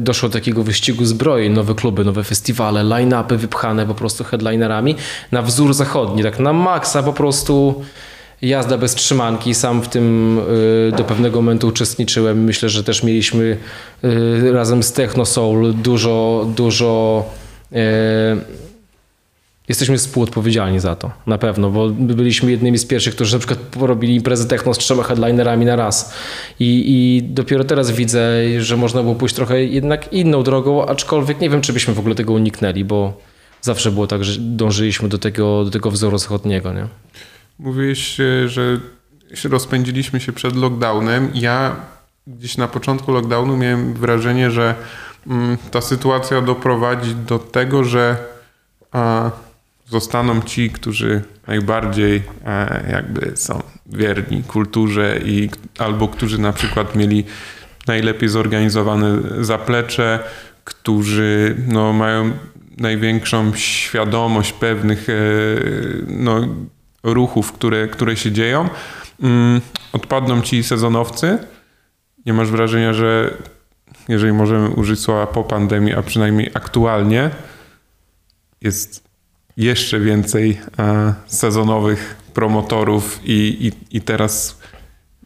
doszło 0.00 0.28
do 0.28 0.32
takiego 0.32 0.62
wyścigu 0.62 1.04
zbroi, 1.04 1.50
nowe 1.50 1.74
kluby, 1.74 2.04
nowe 2.04 2.24
festiwale, 2.24 2.84
line-upy 2.84 3.36
wypchane 3.36 3.86
po 3.86 3.94
prostu 3.94 4.24
headlinerami 4.24 4.96
na 5.32 5.42
wzór 5.42 5.74
zachodni, 5.74 6.22
tak 6.22 6.38
na 6.38 6.52
maksa 6.52 7.02
po 7.02 7.12
prostu 7.12 7.84
jazda 8.42 8.78
bez 8.78 8.94
trzymanki. 8.94 9.54
Sam 9.54 9.82
w 9.82 9.88
tym 9.88 10.38
y, 10.88 10.92
do 10.96 11.04
pewnego 11.04 11.42
momentu 11.42 11.68
uczestniczyłem. 11.68 12.44
Myślę, 12.44 12.68
że 12.68 12.84
też 12.84 13.02
mieliśmy 13.02 13.56
y, 14.04 14.52
razem 14.52 14.82
z 14.82 14.92
Techno 14.92 15.24
Soul 15.24 15.74
dużo, 15.74 16.46
dużo 16.56 17.24
y, 17.72 17.76
Jesteśmy 19.68 19.98
współodpowiedzialni 19.98 20.80
za 20.80 20.96
to, 20.96 21.10
na 21.26 21.38
pewno, 21.38 21.70
bo 21.70 21.88
byliśmy 21.88 22.50
jednymi 22.50 22.78
z 22.78 22.86
pierwszych, 22.86 23.14
którzy 23.14 23.32
na 23.32 23.38
przykład 23.38 23.58
porobili 23.58 24.14
imprezę 24.14 24.48
techno 24.48 24.74
z 24.74 24.78
trzema 24.78 25.02
headlinerami 25.02 25.64
na 25.64 25.76
raz. 25.76 26.14
I, 26.60 26.84
I 26.86 27.22
dopiero 27.22 27.64
teraz 27.64 27.90
widzę, 27.90 28.20
że 28.58 28.76
można 28.76 29.02
było 29.02 29.14
pójść 29.14 29.34
trochę 29.34 29.64
jednak 29.64 30.12
inną 30.12 30.42
drogą, 30.42 30.86
aczkolwiek 30.86 31.40
nie 31.40 31.50
wiem, 31.50 31.60
czy 31.60 31.72
byśmy 31.72 31.94
w 31.94 31.98
ogóle 31.98 32.14
tego 32.14 32.32
uniknęli, 32.32 32.84
bo 32.84 33.20
zawsze 33.60 33.90
było 33.90 34.06
tak, 34.06 34.24
że 34.24 34.40
dążyliśmy 34.40 35.08
do 35.08 35.18
tego, 35.18 35.64
do 35.64 35.70
tego 35.70 35.90
wzoru 35.90 36.18
zachodniego. 36.18 36.72
Nie? 36.72 36.86
Mówiłeś, 37.58 38.20
e, 38.20 38.48
że 38.48 38.80
rozpędziliśmy 39.44 40.20
się 40.20 40.32
przed 40.32 40.56
lockdownem. 40.56 41.30
Ja 41.34 41.76
gdzieś 42.26 42.56
na 42.56 42.68
początku 42.68 43.12
lockdownu 43.12 43.56
miałem 43.56 43.94
wrażenie, 43.94 44.50
że 44.50 44.74
mm, 45.26 45.56
ta 45.70 45.80
sytuacja 45.80 46.40
doprowadzi 46.40 47.14
do 47.14 47.38
tego, 47.38 47.84
że 47.84 48.16
a, 48.92 49.30
zostaną 49.86 50.42
ci, 50.42 50.70
którzy 50.70 51.22
najbardziej 51.46 52.22
e, 52.46 52.90
jakby 52.92 53.32
są 53.36 53.62
wierni 53.86 54.42
kulturze 54.42 55.20
i 55.24 55.50
albo 55.78 56.08
którzy 56.08 56.38
na 56.38 56.52
przykład 56.52 56.94
mieli 56.94 57.24
najlepiej 57.86 58.28
zorganizowane 58.28 59.18
zaplecze, 59.40 60.18
którzy 60.64 61.56
no, 61.68 61.92
mają 61.92 62.30
największą 62.76 63.54
świadomość 63.54 64.52
pewnych 64.52 65.08
e, 65.10 65.12
no, 66.06 66.48
ruchów, 67.02 67.52
które, 67.52 67.88
które 67.88 68.16
się 68.16 68.32
dzieją. 68.32 68.68
Mm, 69.22 69.60
odpadną 69.92 70.42
ci 70.42 70.62
sezonowcy. 70.62 71.38
Nie 72.26 72.32
masz 72.32 72.50
wrażenia, 72.50 72.92
że 72.92 73.34
jeżeli 74.08 74.32
możemy 74.32 74.68
użyć 74.68 75.00
słowa 75.00 75.26
po 75.26 75.44
pandemii, 75.44 75.94
a 75.94 76.02
przynajmniej 76.02 76.50
aktualnie, 76.54 77.30
jest 78.60 79.05
jeszcze 79.56 80.00
więcej 80.00 80.60
e, 80.78 81.14
sezonowych 81.26 82.16
promotorów 82.34 83.20
i, 83.24 83.72
i, 83.90 83.96
i 83.96 84.00
teraz 84.00 84.58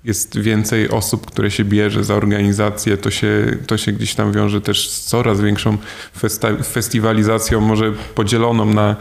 jest 0.05 0.39
więcej 0.39 0.91
osób, 0.91 1.27
które 1.27 1.51
się 1.51 1.65
bierze 1.65 2.05
za 2.05 2.15
organizację, 2.15 2.97
to 2.97 3.11
się, 3.11 3.57
to 3.67 3.79
się 3.79 3.93
gdzieś 3.93 4.15
tam 4.15 4.33
wiąże 4.33 4.61
też 4.61 4.91
z 4.91 5.05
coraz 5.05 5.41
większą 5.41 5.79
festa- 6.23 6.63
festiwalizacją, 6.63 7.61
może 7.61 7.93
podzieloną 8.15 8.65
na 8.65 8.97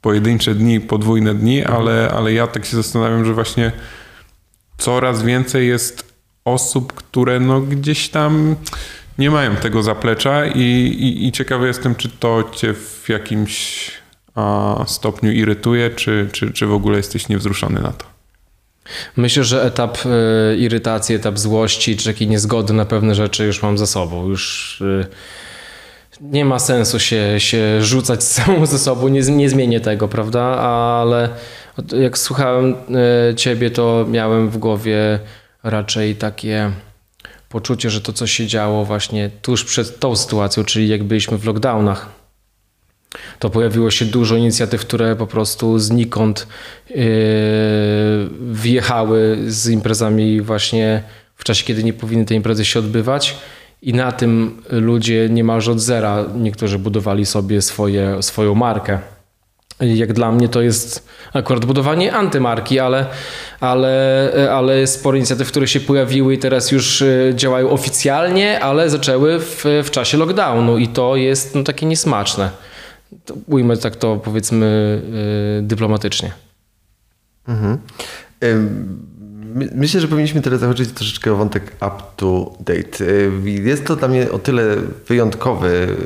pojedyncze 0.00 0.54
dni, 0.54 0.80
podwójne 0.80 1.34
dni, 1.34 1.64
ale, 1.64 2.10
ale 2.10 2.32
ja 2.32 2.46
tak 2.46 2.64
się 2.64 2.76
zastanawiam, 2.76 3.24
że 3.24 3.34
właśnie 3.34 3.72
coraz 4.78 5.22
więcej 5.22 5.68
jest 5.68 6.12
osób, 6.44 6.92
które 6.92 7.40
no 7.40 7.60
gdzieś 7.60 8.08
tam 8.08 8.56
nie 9.18 9.30
mają 9.30 9.56
tego 9.56 9.82
zaplecza 9.82 10.46
i, 10.46 10.60
i, 10.60 11.26
i 11.26 11.32
ciekawy 11.32 11.66
jestem, 11.66 11.94
czy 11.94 12.08
to 12.08 12.50
cię 12.54 12.74
w 12.74 13.08
jakimś 13.08 13.90
stopniu 14.86 15.32
irytuje, 15.32 15.90
czy, 15.90 16.28
czy, 16.32 16.52
czy 16.52 16.66
w 16.66 16.72
ogóle 16.72 16.96
jesteś 16.96 17.28
niewzruszony 17.28 17.80
na 17.80 17.92
to? 17.92 18.16
Myślę, 19.16 19.44
że 19.44 19.64
etap 19.64 19.98
y, 20.06 20.56
irytacji, 20.56 21.14
etap 21.14 21.38
złości, 21.38 21.96
czy 21.96 22.04
takiej 22.04 22.28
niezgody 22.28 22.72
na 22.72 22.84
pewne 22.84 23.14
rzeczy 23.14 23.46
już 23.46 23.62
mam 23.62 23.78
za 23.78 23.86
sobą. 23.86 24.28
Już 24.28 24.80
y, 24.80 25.06
nie 26.20 26.44
ma 26.44 26.58
sensu 26.58 26.98
się, 26.98 27.34
się 27.38 27.82
rzucać 27.82 28.24
samą 28.34 28.66
ze 28.66 28.78
sobą, 28.78 29.08
nie, 29.08 29.20
nie 29.20 29.50
zmienię 29.50 29.80
tego, 29.80 30.08
prawda? 30.08 30.42
Ale 30.42 31.28
jak 32.00 32.18
słuchałem 32.18 32.74
y, 33.30 33.34
ciebie, 33.34 33.70
to 33.70 34.06
miałem 34.08 34.50
w 34.50 34.58
głowie 34.58 35.18
raczej 35.62 36.16
takie 36.16 36.70
poczucie, 37.48 37.90
że 37.90 38.00
to, 38.00 38.12
co 38.12 38.26
się 38.26 38.46
działo 38.46 38.84
właśnie 38.84 39.30
tuż 39.42 39.64
przed 39.64 40.00
tą 40.00 40.16
sytuacją, 40.16 40.64
czyli 40.64 40.88
jak 40.88 41.04
byliśmy 41.04 41.38
w 41.38 41.44
lockdownach, 41.44 42.08
to 43.38 43.50
pojawiło 43.50 43.90
się 43.90 44.04
dużo 44.04 44.36
inicjatyw, 44.36 44.80
które 44.80 45.16
po 45.16 45.26
prostu 45.26 45.78
znikąd 45.78 46.46
yy, 46.90 46.96
wjechały 48.52 49.38
z 49.46 49.68
imprezami 49.68 50.40
właśnie 50.40 51.02
w 51.36 51.44
czasie, 51.44 51.64
kiedy 51.64 51.84
nie 51.84 51.92
powinny 51.92 52.24
te 52.24 52.34
imprezy 52.34 52.64
się 52.64 52.78
odbywać. 52.78 53.36
I 53.82 53.94
na 53.94 54.12
tym 54.12 54.62
ludzie 54.70 55.28
niemalże 55.30 55.72
od 55.72 55.80
zera 55.80 56.24
niektórzy 56.36 56.78
budowali 56.78 57.26
sobie 57.26 57.62
swoje, 57.62 58.22
swoją 58.22 58.54
markę. 58.54 58.98
Jak 59.80 60.12
dla 60.12 60.32
mnie 60.32 60.48
to 60.48 60.62
jest 60.62 61.08
akurat 61.32 61.64
budowanie 61.64 62.12
antymarki, 62.12 62.80
ale, 62.80 63.06
ale, 63.60 64.30
ale 64.52 64.86
sporo 64.86 65.16
inicjatyw, 65.16 65.48
które 65.48 65.68
się 65.68 65.80
pojawiły 65.80 66.34
i 66.34 66.38
teraz 66.38 66.72
już 66.72 67.02
e, 67.02 67.32
działają 67.34 67.70
oficjalnie, 67.70 68.60
ale 68.60 68.90
zaczęły 68.90 69.38
w, 69.40 69.64
w 69.84 69.90
czasie 69.90 70.18
lockdownu 70.18 70.78
i 70.78 70.88
to 70.88 71.16
jest 71.16 71.54
no, 71.54 71.62
takie 71.62 71.86
niesmaczne. 71.86 72.50
To 73.24 73.34
ujmę 73.46 73.76
tak 73.76 73.96
to 73.96 74.16
powiedzmy 74.16 75.02
yy, 75.60 75.62
dyplomatycznie. 75.62 76.32
Mhm. 77.48 77.78
Myślę, 79.74 80.00
że 80.00 80.08
powinniśmy 80.08 80.42
teraz 80.42 80.60
zahaczyć 80.60 80.92
troszeczkę 80.92 81.32
o 81.32 81.36
wątek 81.36 81.72
up 81.76 82.02
to 82.16 82.56
date. 82.60 83.04
Jest 83.44 83.84
to 83.84 83.96
dla 83.96 84.08
mnie 84.08 84.30
o 84.30 84.38
tyle 84.38 84.76
wyjątkowy 85.08 85.96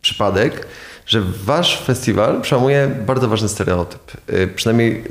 przypadek, 0.00 0.66
że 1.06 1.22
wasz 1.44 1.82
festiwal 1.84 2.40
przełamuje 2.40 2.90
bardzo 3.06 3.28
ważny 3.28 3.48
stereotyp. 3.48 4.12
Przynajmniej 4.54 5.04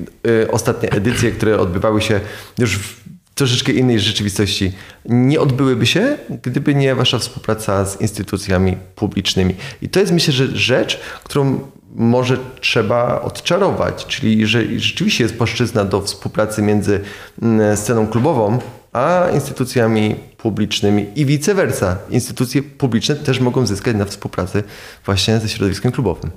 ostatnie 0.52 0.92
edycje, 0.92 1.32
które 1.32 1.60
odbywały 1.60 2.02
się 2.02 2.20
już 2.58 2.78
w 2.78 3.19
troszeczkę 3.40 3.72
innej 3.72 4.00
rzeczywistości 4.00 4.72
nie 5.06 5.40
odbyłyby 5.40 5.86
się, 5.86 6.18
gdyby 6.44 6.76
nie 6.76 6.96
wasza 6.96 7.20
współpraca 7.20 7.86
z 7.86 8.02
instytucjami 8.02 8.78
publicznymi. 8.96 9.56
I 9.82 9.90
to 9.90 10.00
jest 10.00 10.12
myślę, 10.12 10.34
że 10.34 10.48
rzecz, 10.48 11.00
którą 11.24 11.60
może 11.96 12.38
trzeba 12.62 13.22
odczarować, 13.22 14.06
czyli 14.06 14.48
że 14.48 14.80
rzeczywiście 14.80 15.24
jest 15.24 15.38
płaszczyzna 15.38 15.86
do 15.86 16.02
współpracy 16.02 16.62
między 16.62 17.02
mm, 17.42 17.78
sceną 17.78 18.08
klubową 18.08 18.60
a 18.94 19.28
instytucjami 19.34 20.16
publicznymi 20.38 21.06
i 21.16 21.26
vice 21.26 21.56
versa. 21.56 21.98
Instytucje 22.10 22.64
publiczne 22.64 23.16
też 23.16 23.40
mogą 23.40 23.66
zyskać 23.66 23.96
na 23.96 24.06
współpracy 24.06 24.64
właśnie 25.06 25.40
ze 25.40 25.50
środowiskiem 25.50 25.92
klubowym. 25.92 26.32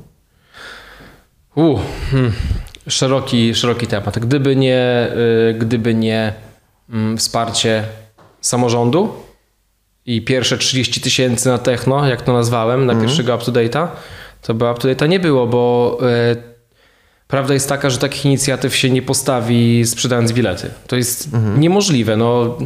Uh, 1.55 1.81
hmm. 2.11 2.33
szeroki, 2.89 3.55
szeroki 3.55 3.87
temat. 3.87 4.19
Gdyby 4.19 4.57
nie, 4.57 5.09
y, 5.51 5.55
gdyby 5.55 5.95
nie 5.95 6.35
wsparcie 7.17 7.85
samorządu 8.41 9.15
i 10.07 10.23
pierwsze 10.23 10.59
30 10.59 11.01
tysięcy 11.01 11.49
na 11.49 11.59
techno, 11.59 12.09
jak 12.09 12.23
to 12.23 12.33
nazwałem, 12.33 12.87
na 12.87 12.93
mm. 12.93 13.05
pierwszego 13.05 13.35
up-to-date'a, 13.35 13.89
to 14.43 14.55
by 14.55 14.71
up-to-date'a 14.71 15.09
nie 15.09 15.21
było, 15.21 15.47
bo 15.47 15.99
e, 16.03 16.37
prawda 17.29 17.55
jest 17.55 17.69
taka, 17.69 17.91
że 17.91 17.99
takich 17.99 18.25
inicjatyw 18.25 18.77
się 18.77 18.91
nie 18.91 19.03
postawi 19.03 19.87
sprzedając 19.87 20.33
bilety. 20.33 20.71
To 20.87 20.97
jest 20.97 21.35
mm. 21.35 21.61
niemożliwe. 21.61 22.17
No, 22.17 22.59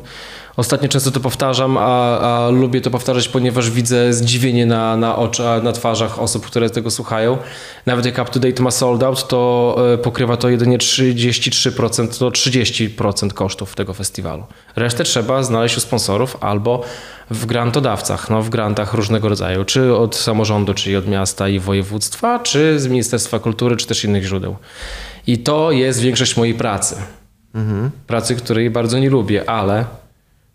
Ostatnio 0.56 0.88
często 0.88 1.10
to 1.10 1.20
powtarzam, 1.20 1.76
a, 1.76 2.18
a, 2.18 2.48
lubię 2.50 2.80
to 2.80 2.90
powtarzać, 2.90 3.28
ponieważ 3.28 3.70
widzę 3.70 4.12
zdziwienie 4.12 4.66
na, 4.66 4.96
na 4.96 5.16
oczach, 5.16 5.62
na 5.62 5.72
twarzach 5.72 6.18
osób, 6.18 6.46
które 6.46 6.70
tego 6.70 6.90
słuchają. 6.90 7.38
Nawet 7.86 8.06
jak 8.06 8.18
UpToDate 8.18 8.62
ma 8.62 8.70
sold 8.70 9.02
out, 9.02 9.28
to 9.28 9.76
e, 9.94 9.98
pokrywa 9.98 10.36
to 10.36 10.48
jedynie 10.48 10.78
33% 10.78 12.20
do 12.20 12.30
30% 12.30 13.32
kosztów 13.32 13.74
tego 13.74 13.94
festiwalu. 13.94 14.44
Resztę 14.76 15.04
trzeba 15.04 15.42
znaleźć 15.42 15.76
u 15.76 15.80
sponsorów 15.80 16.36
albo 16.40 16.82
w 17.30 17.46
grantodawcach, 17.46 18.30
no 18.30 18.42
w 18.42 18.48
grantach 18.48 18.94
różnego 18.94 19.28
rodzaju, 19.28 19.64
czy 19.64 19.96
od 19.96 20.16
samorządu, 20.16 20.74
czyli 20.74 20.96
od 20.96 21.08
miasta 21.08 21.48
i 21.48 21.58
województwa, 21.58 22.38
czy 22.38 22.80
z 22.80 22.86
Ministerstwa 22.86 23.38
Kultury, 23.38 23.76
czy 23.76 23.86
też 23.86 24.04
innych 24.04 24.24
źródeł. 24.24 24.56
I 25.26 25.38
to 25.38 25.70
jest 25.70 26.00
większość 26.00 26.36
mojej 26.36 26.54
pracy. 26.54 26.96
Mhm. 27.54 27.90
Pracy, 28.06 28.36
której 28.36 28.70
bardzo 28.70 28.98
nie 28.98 29.10
lubię, 29.10 29.50
ale 29.50 29.84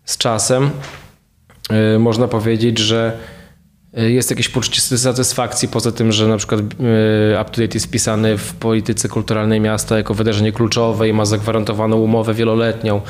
z 0.04 0.16
czasem 0.16 0.70
y, 1.94 1.98
można 1.98 2.28
powiedzieć, 2.28 2.78
że 2.78 3.18
y, 3.98 4.10
jest 4.10 4.30
jakieś 4.30 4.48
poczucie 4.48 4.80
satysfakcji 4.80 5.68
poza 5.68 5.92
tym, 5.92 6.12
że 6.12 6.28
na 6.28 6.36
przykład 6.36 6.60
y, 6.60 6.64
UpToDate 7.42 7.74
jest 7.74 7.86
wpisany 7.86 8.38
w 8.38 8.54
polityce 8.54 9.08
kulturalnej 9.08 9.60
miasta 9.60 9.96
jako 9.96 10.14
wydarzenie 10.14 10.52
kluczowe 10.52 11.08
i 11.08 11.12
ma 11.12 11.24
zagwarantowaną 11.24 11.96
umowę 11.96 12.34
wieloletnią 12.34 13.00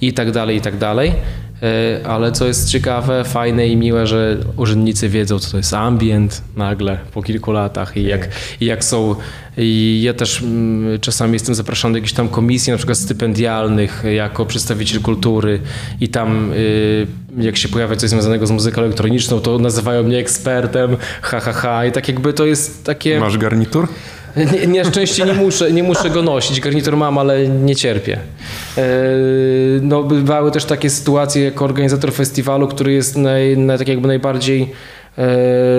i 0.00 0.12
tak 0.12 0.30
dalej, 0.30 0.56
i 0.56 0.60
tak 0.60 0.78
dalej. 0.78 1.14
E, 1.62 2.00
ale 2.06 2.32
co 2.32 2.46
jest 2.46 2.68
ciekawe, 2.68 3.24
fajne 3.24 3.68
i 3.68 3.76
miłe, 3.76 4.06
że 4.06 4.36
urzędnicy 4.56 5.08
wiedzą, 5.08 5.38
co 5.38 5.50
to 5.50 5.56
jest 5.56 5.74
ambient 5.74 6.42
nagle 6.56 6.98
po 7.12 7.22
kilku 7.22 7.52
latach 7.52 7.96
i 7.96 8.02
jak, 8.02 8.28
i 8.60 8.64
jak 8.64 8.84
są. 8.84 9.14
I 9.56 10.00
ja 10.02 10.14
też 10.14 10.42
mm, 10.42 11.00
czasami 11.00 11.32
jestem 11.32 11.54
zapraszany 11.54 11.92
do 11.92 11.98
jakichś 11.98 12.12
tam 12.12 12.28
komisji, 12.28 12.70
na 12.70 12.76
przykład 12.76 12.98
stypendialnych, 12.98 14.04
jako 14.14 14.46
przedstawiciel 14.46 15.00
kultury, 15.00 15.60
i 16.00 16.08
tam 16.08 16.52
y, 16.52 17.06
jak 17.38 17.56
się 17.56 17.68
pojawia 17.68 17.96
coś 17.96 18.10
związanego 18.10 18.46
z 18.46 18.50
muzyką 18.50 18.82
elektroniczną, 18.82 19.40
to 19.40 19.58
nazywają 19.58 20.02
mnie 20.02 20.18
ekspertem, 20.18 20.96
ha, 21.22 21.40
ha, 21.40 21.52
ha. 21.52 21.86
I 21.86 21.92
tak 21.92 22.08
jakby 22.08 22.32
to 22.32 22.46
jest 22.46 22.84
takie. 22.84 23.20
Masz 23.20 23.38
garnitur? 23.38 23.88
Nie, 24.36 24.66
nie 24.66 24.84
szczęście 24.84 25.24
nie 25.24 25.32
muszę, 25.32 25.72
nie 25.72 25.82
muszę 25.82 26.10
go 26.10 26.22
nosić. 26.22 26.60
Garnitur 26.60 26.96
mam, 26.96 27.18
ale 27.18 27.48
nie 27.48 27.76
cierpię. 27.76 28.20
E, 28.78 28.82
no, 29.82 30.02
bywały 30.02 30.50
też 30.50 30.64
takie 30.64 30.90
sytuacje 30.90 31.44
jako 31.44 31.64
organizator 31.64 32.12
festiwalu, 32.12 32.68
który 32.68 32.92
jest 32.92 33.16
naj, 33.16 33.56
tak 33.78 33.88
jakby 33.88 34.08
najbardziej 34.08 34.72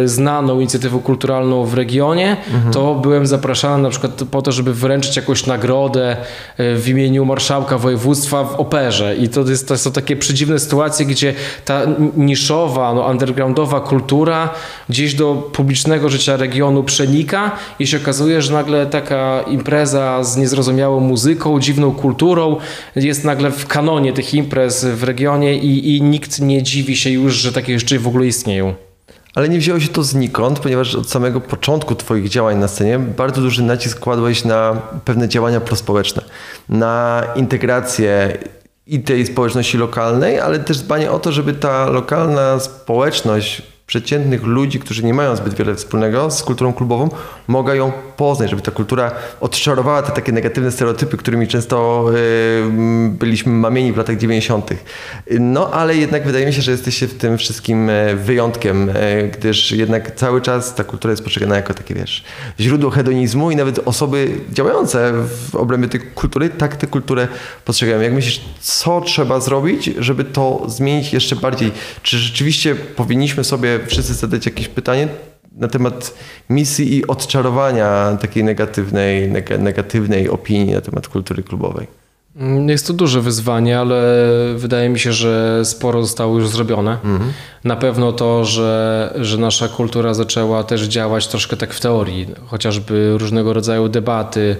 znaną 0.06 0.60
inicjatywą 0.60 1.00
kulturalną 1.00 1.66
w 1.66 1.74
regionie, 1.74 2.38
to 2.72 2.96
byłem 2.96 3.28
zapraszany 3.28 3.84
na 3.84 3.90
przykład 3.90 4.22
po 4.32 4.42
to, 4.42 4.52
żeby 4.52 4.74
wręczyć 4.74 5.16
jakąś 5.16 5.46
nagrodę 5.46 6.18
e, 6.58 6.76
w 6.76 6.90
imieniu 6.90 7.26
marszałka 7.26 7.78
województwa 7.78 8.44
w 8.44 8.56
operze. 8.56 9.16
I 9.16 9.30
to, 9.30 9.42
jest, 9.42 9.68
to 9.68 9.78
są 9.78 9.92
takie 9.92 10.16
przedziwne 10.16 10.60
sytuacje, 10.60 11.06
gdzie 11.06 11.34
ta 11.66 11.82
niszowa, 12.18 12.94
no, 12.94 13.02
undergroundowa 13.10 13.82
kultura 13.82 14.50
gdzieś 14.90 15.14
do 15.14 15.50
publicznego 15.54 16.10
życia 16.10 16.38
regionu 16.38 16.84
przenika 16.84 17.52
i 17.80 17.88
się 17.88 17.98
okazuje, 17.98 18.42
że 18.42 18.54
nagle 18.54 18.86
taka 18.86 19.42
impreza 19.42 20.24
z 20.24 20.38
niezrozumiałą 20.38 21.00
muzyką, 21.00 21.60
dziwną 21.60 21.92
kulturą 21.92 22.58
jest 22.96 23.24
nagle 23.24 23.52
w 23.52 23.68
kanonie 23.68 24.14
tych 24.14 24.34
imprez 24.34 24.86
w 24.86 25.04
regionie 25.04 25.58
i, 25.58 25.96
i 25.96 26.02
nikt 26.02 26.40
nie 26.40 26.64
dziwi 26.64 26.98
się 26.98 27.10
już, 27.10 27.34
że 27.36 27.52
takie 27.52 27.80
rzeczy 27.80 28.00
w 28.00 28.08
ogóle 28.08 28.28
istnieją. 28.28 28.85
Ale 29.36 29.50
nie 29.50 29.60
wzięło 29.60 29.80
się 29.80 29.88
to 29.88 30.04
znikąd, 30.04 30.60
ponieważ 30.60 30.96
od 30.96 31.10
samego 31.10 31.42
początku 31.42 31.96
Twoich 31.96 32.30
działań 32.30 32.58
na 32.58 32.68
scenie 32.68 33.00
bardzo 33.00 33.42
duży 33.42 33.64
nacisk 33.64 34.00
kładłeś 34.00 34.46
na 34.46 34.82
pewne 35.06 35.30
działania 35.30 35.62
prospołeczne, 35.62 36.22
na 36.70 37.24
integrację 37.36 38.38
i 38.88 39.00
tej 39.00 39.26
społeczności 39.26 39.78
lokalnej, 39.78 40.40
ale 40.40 40.60
też 40.60 40.78
dbanie 40.80 41.12
o 41.12 41.20
to, 41.20 41.32
żeby 41.32 41.54
ta 41.54 41.90
lokalna 41.90 42.60
społeczność 42.60 43.75
przeciętnych 43.88 44.44
ludzi, 44.44 44.80
którzy 44.80 45.04
nie 45.04 45.14
mają 45.14 45.36
zbyt 45.36 45.54
wiele 45.54 45.76
wspólnego 45.76 46.32
z 46.32 46.44
kulturą 46.44 46.74
klubową, 46.74 47.10
mogła 47.48 47.76
ją 47.76 47.92
poznać, 48.18 48.50
żeby 48.50 48.62
ta 48.62 48.72
kultura 48.72 49.12
odczarowała 49.42 50.02
te 50.02 50.12
takie 50.12 50.32
negatywne 50.32 50.72
stereotypy, 50.72 51.18
którymi 51.18 51.48
często 51.48 52.06
y, 52.16 52.64
byliśmy 53.10 53.52
mamieni 53.52 53.94
w 53.94 53.98
latach 53.98 54.18
90. 54.18 54.70
No 55.40 55.72
ale 55.72 55.96
jednak 55.96 56.26
wydaje 56.26 56.46
mi 56.46 56.54
się, 56.54 56.62
że 56.62 56.72
jesteście 56.72 57.08
w 57.08 57.18
tym 57.18 57.38
wszystkim 57.38 57.90
e, 57.90 58.16
wyjątkiem, 58.16 58.90
e, 58.90 59.24
gdyż 59.24 59.72
jednak 59.72 60.16
cały 60.16 60.42
czas 60.42 60.76
ta 60.76 60.84
kultura 60.84 61.12
jest 61.12 61.24
postrzegana 61.24 61.56
jako 61.56 61.74
takie, 61.74 61.96
wiesz, 61.96 62.24
źródło 62.60 62.92
hedonizmu 62.92 63.52
i 63.52 63.56
nawet 63.56 63.80
osoby 63.86 64.28
działające 64.52 65.14
w 65.52 65.56
obrębie 65.56 65.88
tej 65.88 66.00
kultury 66.00 66.50
tak 66.50 66.76
tę 66.76 66.88
kulturę 66.88 67.28
postrzegają. 67.66 68.02
Jak 68.02 68.14
myślisz, 68.14 68.42
co 68.62 69.02
trzeba 69.02 69.40
zrobić, 69.40 69.90
żeby 69.98 70.24
to 70.24 70.64
zmienić 70.68 71.14
jeszcze 71.14 71.36
bardziej? 71.36 71.72
Czy 72.04 72.18
rzeczywiście 72.18 72.76
powinniśmy 72.76 73.44
sobie 73.44 73.75
wszyscy 73.88 74.14
zadać 74.14 74.46
jakieś 74.46 74.68
pytanie 74.68 75.08
na 75.58 75.68
temat 75.68 76.14
misji 76.50 76.96
i 76.98 77.08
odczarowania 77.08 78.18
takiej 78.22 78.44
negatywnej, 78.44 79.32
neg- 79.32 79.60
negatywnej 79.60 80.30
opinii 80.30 80.74
na 80.74 80.82
temat 80.82 81.08
kultury 81.08 81.44
klubowej? 81.44 81.88
Mm, 82.38 82.70
Jest 82.70 82.88
to 82.88 82.94
duże 82.94 83.22
wyzwanie, 83.22 83.80
ale 83.80 84.04
wydaje 84.56 84.90
mi 84.90 85.00
się, 85.00 85.14
że 85.14 85.62
sporo 85.66 86.02
zostało 86.02 86.36
już 86.40 86.50
zrobione. 86.50 86.98
Na 87.64 87.76
pewno 87.76 88.12
to, 88.12 88.46
że, 88.46 89.14
że 89.22 89.38
nasza 89.38 89.68
kultura 89.68 90.14
zaczęła 90.14 90.64
też 90.64 90.82
działać 90.82 91.28
troszkę 91.28 91.58
tak 91.58 91.74
w 91.74 91.80
teorii, 91.80 92.28
chociażby 92.48 93.16
różnego 93.18 93.54
rodzaju 93.54 93.90
debaty, 93.90 94.56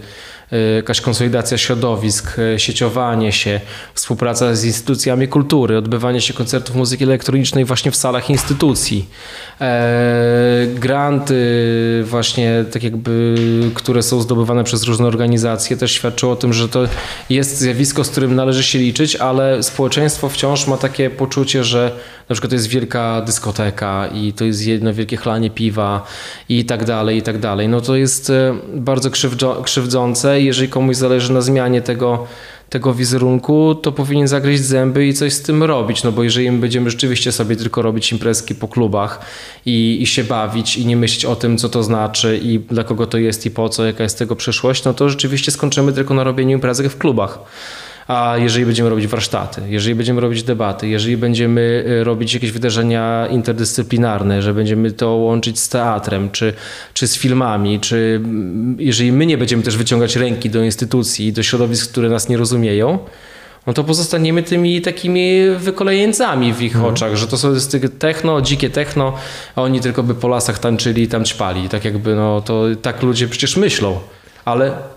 jakaś 0.76 1.02
konsolidacja 1.02 1.58
środowisk, 1.58 2.40
y, 2.40 2.60
sieciowanie 2.60 3.32
się, 3.32 3.62
współpraca 3.94 4.56
z 4.56 4.66
instytucjami 4.66 5.28
kultury, 5.28 5.78
odbywanie 5.78 6.22
się 6.22 6.34
koncertów 6.34 6.76
muzyki 6.76 7.04
elektronicznej 7.04 7.66
właśnie 7.66 7.92
w 7.92 7.96
salach 7.96 8.30
instytucji, 8.30 9.10
e, 9.62 10.68
granty 10.76 11.36
właśnie 12.04 12.66
tak 12.72 12.84
jakby, 12.84 13.36
które 13.74 14.04
są 14.04 14.22
zdobywane 14.22 14.64
przez 14.64 14.84
różne 14.84 15.08
organizacje 15.08 15.78
też 15.78 15.92
świadczą 15.92 16.32
o 16.32 16.36
tym, 16.36 16.54
że 16.54 16.70
to 16.70 16.88
jest 17.30 17.58
zjawisko, 17.58 18.04
z 18.04 18.10
którym 18.10 18.36
należy 18.36 18.64
się 18.64 18.80
liczyć, 18.80 19.16
ale 19.16 19.64
społeczeństwo 19.64 20.30
wciąż 20.30 20.68
ma 20.68 20.78
takie 20.78 21.10
poczucie, 21.10 21.64
że 21.64 21.92
na 22.30 22.34
przykład 22.34 22.50
to 22.50 22.56
jest 22.56 22.68
wielka 22.68 23.22
dyskoteka 23.22 24.08
i 24.08 24.34
to 24.34 24.46
jest 24.46 24.68
jedno 24.68 24.94
wielkie 24.94 25.18
chlanie 25.18 25.50
piwa 25.50 26.08
i 26.50 26.66
tak 26.66 26.86
dalej, 26.86 27.18
i 27.18 27.22
tak 27.22 27.40
dalej. 27.40 27.70
No 27.70 27.82
to 27.82 27.96
jest 27.96 28.30
e, 28.30 28.56
bardzo 28.76 29.10
krzywdzące. 29.64 30.42
Jeżeli 30.42 30.70
komuś 30.70 30.96
zależy 30.96 31.34
na 31.34 31.42
zmianie 31.42 31.82
tego, 31.82 32.28
tego 32.70 32.94
wizerunku, 32.94 33.76
to 33.76 33.92
powinien 33.92 34.28
zagryźć 34.28 34.64
zęby 34.64 35.08
i 35.08 35.14
coś 35.14 35.34
z 35.34 35.42
tym 35.42 35.64
robić, 35.64 36.04
no 36.04 36.12
bo 36.12 36.24
jeżeli 36.24 36.52
my 36.52 36.58
będziemy 36.58 36.90
rzeczywiście 36.90 37.32
sobie 37.32 37.56
tylko 37.56 37.82
robić 37.82 38.12
imprezki 38.12 38.56
po 38.56 38.68
klubach 38.68 39.20
i, 39.66 39.98
i 40.02 40.06
się 40.06 40.24
bawić 40.24 40.78
i 40.78 40.86
nie 40.86 40.98
myśleć 40.98 41.26
o 41.26 41.36
tym, 41.36 41.58
co 41.58 41.70
to 41.70 41.84
znaczy 41.84 42.40
i 42.44 42.60
dla 42.60 42.84
kogo 42.84 43.08
to 43.08 43.18
jest 43.18 43.46
i 43.46 43.52
po 43.52 43.70
co, 43.70 43.86
jaka 43.86 44.04
jest 44.04 44.20
tego 44.20 44.36
przyszłość, 44.36 44.84
no 44.84 44.94
to 44.94 45.10
rzeczywiście 45.10 45.52
skończymy 45.52 45.94
tylko 45.94 46.14
na 46.14 46.24
robieniu 46.24 46.52
imprezek 46.52 46.88
w 46.88 46.98
klubach. 46.98 47.40
A 48.08 48.36
jeżeli 48.38 48.66
będziemy 48.66 48.90
robić 48.90 49.08
warsztaty, 49.08 49.62
jeżeli 49.68 49.96
będziemy 49.96 50.22
robić 50.22 50.44
debaty, 50.44 50.88
jeżeli 50.88 51.18
będziemy 51.18 51.86
y, 52.02 52.04
robić 52.04 52.34
jakieś 52.34 52.52
wydarzenia 52.52 53.28
interdyscyplinarne, 53.32 54.42
że 54.42 54.54
będziemy 54.54 54.92
to 54.92 55.10
łączyć 55.10 55.60
z 55.60 55.70
teatrem, 55.70 56.32
czy, 56.32 56.54
czy 56.94 57.08
z 57.08 57.18
filmami, 57.18 57.80
czy 57.80 58.22
mm, 58.24 58.78
jeżeli 58.80 59.12
my 59.12 59.26
nie 59.26 59.38
będziemy 59.38 59.64
też 59.64 59.78
wyciągać 59.78 60.16
ręki 60.16 60.50
do 60.50 60.64
instytucji, 60.64 61.34
do 61.34 61.44
środowisk, 61.44 61.92
które 61.92 62.10
nas 62.10 62.30
nie 62.30 62.38
rozumieją, 62.38 63.00
no 63.68 63.74
to 63.74 63.84
pozostaniemy 63.84 64.44
tymi 64.44 64.82
takimi 64.82 65.42
wykolejeńcami 65.58 66.54
w 66.54 66.62
ich 66.62 66.84
oczach, 66.84 67.16
że 67.16 67.28
to 67.28 67.38
są 67.38 67.54
jest 67.54 67.78
techno, 68.00 68.42
dzikie 68.42 68.70
techno, 68.70 69.14
a 69.56 69.62
oni 69.62 69.80
tylko 69.80 70.04
by 70.04 70.16
po 70.16 70.28
lasach 70.28 70.60
tańczyli 70.60 71.04
i 71.04 71.08
tam 71.08 71.26
ćpali. 71.26 71.70
Tak 71.70 71.86
jakby, 71.86 72.16
no 72.16 72.42
to 72.42 72.64
tak 72.82 73.04
ludzie 73.04 73.28
przecież 73.28 73.58
myślą, 73.58 74.00
ale 74.46 74.95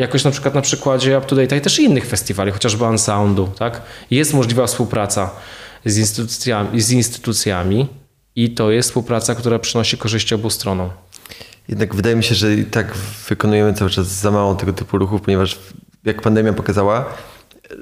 jakoś 0.00 0.24
na 0.24 0.30
przykład 0.30 0.54
na 0.54 0.62
przykładzie 0.62 1.18
Up 1.18 1.26
to 1.26 1.36
Date 1.36 1.56
i 1.56 1.60
też 1.60 1.78
innych 1.78 2.06
festiwali, 2.06 2.52
chociażby 2.52 2.84
Unsoundu, 2.84 3.46
tak? 3.58 3.82
Jest 4.10 4.34
możliwa 4.34 4.66
współpraca 4.66 5.30
z 5.84 5.98
instytucjami, 5.98 6.80
z 6.80 6.90
instytucjami 6.90 7.88
i 8.36 8.50
to 8.50 8.70
jest 8.70 8.88
współpraca, 8.88 9.34
która 9.34 9.58
przynosi 9.58 9.98
korzyści 9.98 10.34
obu 10.34 10.50
stronom. 10.50 10.90
Jednak 11.68 11.94
wydaje 11.94 12.16
mi 12.16 12.24
się, 12.24 12.34
że 12.34 12.54
i 12.54 12.64
tak 12.64 12.94
wykonujemy 13.28 13.74
cały 13.74 13.90
czas 13.90 14.06
za 14.06 14.30
mało 14.30 14.54
tego 14.54 14.72
typu 14.72 14.98
ruchów, 14.98 15.22
ponieważ 15.22 15.58
jak 16.04 16.22
pandemia 16.22 16.52
pokazała, 16.52 17.04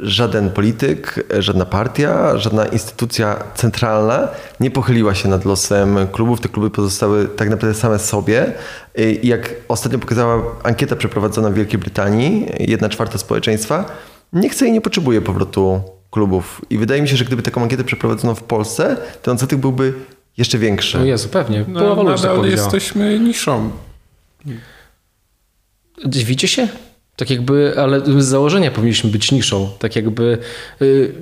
żaden 0.00 0.50
polityk, 0.50 1.24
żadna 1.38 1.64
partia, 1.64 2.38
żadna 2.38 2.66
instytucja 2.66 3.44
centralna 3.54 4.28
nie 4.60 4.70
pochyliła 4.70 5.14
się 5.14 5.28
nad 5.28 5.44
losem 5.44 5.98
klubów. 6.12 6.40
Te 6.40 6.48
kluby 6.48 6.70
pozostały 6.70 7.28
tak 7.28 7.50
naprawdę 7.50 7.78
same 7.78 7.98
sobie. 7.98 8.52
I 9.22 9.28
jak 9.28 9.54
ostatnio 9.68 9.98
pokazała 9.98 10.42
ankieta 10.62 10.96
przeprowadzona 10.96 11.50
w 11.50 11.54
Wielkiej 11.54 11.78
Brytanii, 11.78 12.46
jedna 12.58 12.88
czwarta 12.88 13.18
społeczeństwa 13.18 13.84
nie 14.32 14.48
chce 14.48 14.66
i 14.66 14.72
nie 14.72 14.80
potrzebuje 14.80 15.20
powrotu 15.20 15.80
klubów. 16.10 16.62
I 16.70 16.78
wydaje 16.78 17.02
mi 17.02 17.08
się, 17.08 17.16
że 17.16 17.24
gdyby 17.24 17.42
taką 17.42 17.62
ankietę 17.62 17.84
przeprowadzono 17.84 18.34
w 18.34 18.42
Polsce, 18.42 18.96
to 19.22 19.32
odsetek 19.32 19.58
byłby 19.58 19.94
jeszcze 20.36 20.58
większy. 20.58 20.98
No 20.98 21.04
Jezu, 21.04 21.28
pewnie. 21.28 21.64
No, 21.68 22.04
nadal 22.04 22.44
jesteśmy 22.44 23.18
niszą. 23.18 23.70
Dziwicie 26.06 26.48
się? 26.48 26.68
Tak 27.18 27.30
jakby, 27.30 27.74
ale 27.76 28.00
z 28.00 28.24
założenia 28.24 28.70
powinniśmy 28.70 29.10
być 29.10 29.32
niszą. 29.32 29.68
Tak 29.78 29.96
jakby 29.96 30.38
y, 30.82 31.14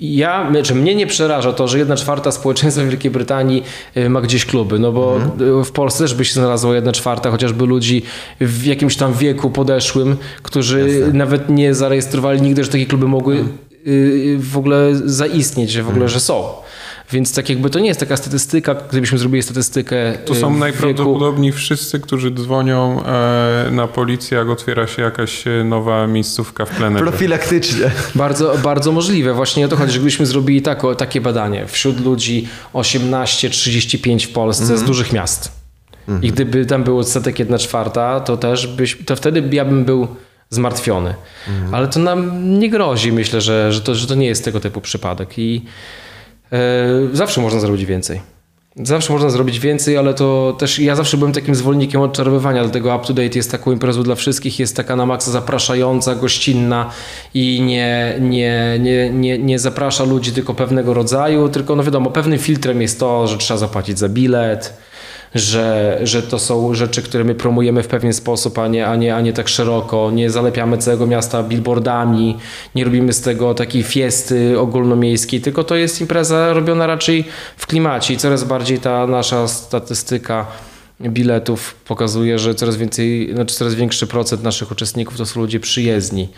ja, 0.00 0.50
znaczy 0.50 0.74
mnie 0.74 0.94
nie 0.94 1.06
przeraża 1.06 1.52
to, 1.52 1.68
że 1.68 1.78
jedna 1.78 1.96
czwarta 1.96 2.32
społeczeństwa 2.32 2.84
Wielkiej 2.84 3.10
Brytanii 3.10 3.62
y, 3.96 4.08
ma 4.08 4.20
gdzieś 4.20 4.44
kluby, 4.44 4.78
no 4.78 4.92
bo 4.92 5.20
y, 5.60 5.64
w 5.64 5.72
Polsce 5.72 6.04
też 6.04 6.14
by 6.14 6.24
się 6.24 6.32
znalazło 6.32 6.74
jedna 6.74 6.92
czwarta 6.92 7.30
chociażby 7.30 7.66
ludzi 7.66 8.02
w 8.40 8.64
jakimś 8.64 8.96
tam 8.96 9.14
wieku 9.14 9.50
podeszłym, 9.50 10.16
którzy 10.42 11.10
nawet 11.12 11.48
nie 11.48 11.74
zarejestrowali 11.74 12.42
nigdy, 12.42 12.64
że 12.64 12.70
takie 12.70 12.86
kluby 12.86 13.08
mogły 13.08 13.44
y, 13.86 14.36
w 14.40 14.58
ogóle 14.58 14.90
zaistnieć, 15.04 15.70
że 15.70 15.82
w 15.82 15.88
ogóle, 15.88 16.08
że 16.08 16.20
są. 16.20 16.67
Więc 17.12 17.34
tak 17.34 17.48
jakby 17.48 17.70
to 17.70 17.78
nie 17.78 17.88
jest 17.88 18.00
taka 18.00 18.16
statystyka, 18.16 18.74
gdybyśmy 18.74 19.18
zrobili 19.18 19.42
statystykę 19.42 20.18
To 20.24 20.34
y, 20.34 20.36
są 20.36 20.56
najprawdopodobniej 20.56 21.52
wszyscy, 21.52 22.00
którzy 22.00 22.30
dzwonią 22.30 23.04
e, 23.04 23.68
na 23.70 23.86
policję, 23.86 24.38
jak 24.38 24.48
otwiera 24.48 24.86
się 24.86 25.02
jakaś 25.02 25.46
e, 25.46 25.64
nowa 25.64 26.06
miejscówka 26.06 26.64
w 26.64 26.70
plenerze. 26.70 27.04
Profilaktycznie. 27.04 27.90
Bardzo, 28.14 28.56
bardzo 28.62 28.92
możliwe. 28.92 29.34
Właśnie 29.34 29.66
o 29.66 29.68
to 29.68 29.76
chodzi, 29.76 29.92
że 29.92 29.98
gdybyśmy 29.98 30.26
zrobili 30.26 30.62
tak, 30.62 30.82
takie 30.98 31.20
badanie 31.20 31.66
wśród 31.66 32.00
ludzi 32.00 32.48
18-35 32.74 34.26
w 34.26 34.32
Polsce 34.32 34.78
z 34.78 34.82
dużych 34.82 35.12
miast. 35.12 35.52
I 36.22 36.32
gdyby 36.32 36.66
tam 36.66 36.84
był 36.84 36.98
odsetek 36.98 37.38
1 37.38 37.58
czwarta, 37.58 38.20
to 38.20 38.36
też 38.36 38.66
byś, 38.66 38.98
to 39.06 39.16
wtedy 39.16 39.48
ja 39.52 39.64
bym 39.64 39.84
był 39.84 40.08
zmartwiony. 40.50 41.14
Ale 41.72 41.88
to 41.88 42.00
nam 42.00 42.50
nie 42.58 42.70
grozi, 42.70 43.12
myślę, 43.12 43.40
że, 43.40 43.72
że, 43.72 43.80
to, 43.80 43.94
że 43.94 44.06
to 44.06 44.14
nie 44.14 44.26
jest 44.26 44.44
tego 44.44 44.60
typu 44.60 44.80
przypadek. 44.80 45.38
I 45.38 45.62
e, 45.64 46.07
zawsze 47.12 47.40
można 47.40 47.60
zrobić 47.60 47.86
więcej. 47.86 48.20
Zawsze 48.82 49.12
można 49.12 49.30
zrobić 49.30 49.60
więcej, 49.60 49.96
ale 49.96 50.14
to 50.14 50.56
też 50.58 50.78
ja 50.78 50.96
zawsze 50.96 51.16
byłem 51.16 51.32
takim 51.32 51.54
zwolennikiem 51.54 52.00
odczarowywania, 52.00 52.62
dlatego 52.62 52.96
Up 52.96 53.06
to 53.06 53.14
Date 53.14 53.38
jest 53.38 53.50
taką 53.50 53.72
imprezą 53.72 54.02
dla 54.02 54.14
wszystkich, 54.14 54.58
jest 54.58 54.76
taka 54.76 54.96
na 54.96 55.06
maksa 55.06 55.30
zapraszająca, 55.30 56.14
gościnna 56.14 56.90
i 57.34 57.60
nie, 57.60 58.16
nie, 58.20 58.78
nie, 58.80 59.10
nie, 59.10 59.38
nie 59.38 59.58
zaprasza 59.58 60.04
ludzi 60.04 60.32
tylko 60.32 60.54
pewnego 60.54 60.94
rodzaju, 60.94 61.48
tylko 61.48 61.76
no 61.76 61.82
wiadomo, 61.82 62.10
pewnym 62.10 62.38
filtrem 62.38 62.82
jest 62.82 63.00
to, 63.00 63.26
że 63.26 63.38
trzeba 63.38 63.58
zapłacić 63.58 63.98
za 63.98 64.08
bilet, 64.08 64.78
że, 65.34 65.98
że 66.02 66.22
to 66.22 66.38
są 66.38 66.74
rzeczy, 66.74 67.02
które 67.02 67.24
my 67.24 67.34
promujemy 67.34 67.82
w 67.82 67.88
pewien 67.88 68.12
sposób, 68.12 68.58
a 68.58 68.68
nie, 68.68 68.86
a, 68.86 68.96
nie, 68.96 69.16
a 69.16 69.20
nie 69.20 69.32
tak 69.32 69.48
szeroko. 69.48 70.10
Nie 70.10 70.30
zalepiamy 70.30 70.78
całego 70.78 71.06
miasta 71.06 71.42
billboardami, 71.42 72.36
nie 72.74 72.84
robimy 72.84 73.12
z 73.12 73.20
tego 73.20 73.54
takiej 73.54 73.82
fiesty 73.82 74.60
ogólnomiejskiej, 74.60 75.40
tylko 75.40 75.64
to 75.64 75.76
jest 75.76 76.00
impreza 76.00 76.52
robiona 76.52 76.86
raczej 76.86 77.24
w 77.56 77.66
klimacie 77.66 78.14
i 78.14 78.16
coraz 78.16 78.44
bardziej 78.44 78.78
ta 78.78 79.06
nasza 79.06 79.48
statystyka 79.48 80.46
biletów 81.00 81.74
pokazuje, 81.74 82.38
że 82.38 82.54
coraz 82.54 82.76
więcej, 82.76 83.30
znaczy 83.34 83.54
coraz 83.54 83.74
większy 83.74 84.06
procent 84.06 84.42
naszych 84.42 84.70
uczestników 84.70 85.16
to 85.16 85.26
są 85.26 85.40
ludzie 85.40 85.60
przyjezdni. 85.60 86.28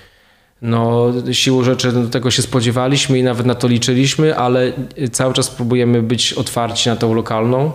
No, 0.62 1.12
siłą 1.32 1.64
rzeczy 1.64 1.92
do 1.92 2.08
tego 2.08 2.30
się 2.30 2.42
spodziewaliśmy 2.42 3.18
i 3.18 3.22
nawet 3.22 3.46
na 3.46 3.54
to 3.54 3.68
liczyliśmy, 3.68 4.36
ale 4.36 4.72
cały 5.12 5.34
czas 5.34 5.50
próbujemy 5.50 6.02
być 6.02 6.32
otwarci 6.32 6.88
na 6.88 6.96
tą 6.96 7.14
lokalną 7.14 7.72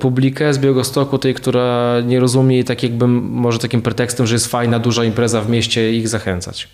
publikę 0.00 0.54
z 0.54 0.58
Białegostoku, 0.58 1.18
tej, 1.18 1.34
która 1.34 2.00
nie 2.06 2.20
rozumie 2.20 2.58
i 2.58 2.64
tak 2.64 2.82
jakby 2.82 3.08
może 3.08 3.58
takim 3.58 3.82
pretekstem, 3.82 4.26
że 4.26 4.34
jest 4.34 4.46
fajna, 4.46 4.78
duża 4.78 5.04
impreza 5.04 5.40
w 5.40 5.50
mieście 5.50 5.92
ich 5.92 6.08
zachęcać. 6.08 6.68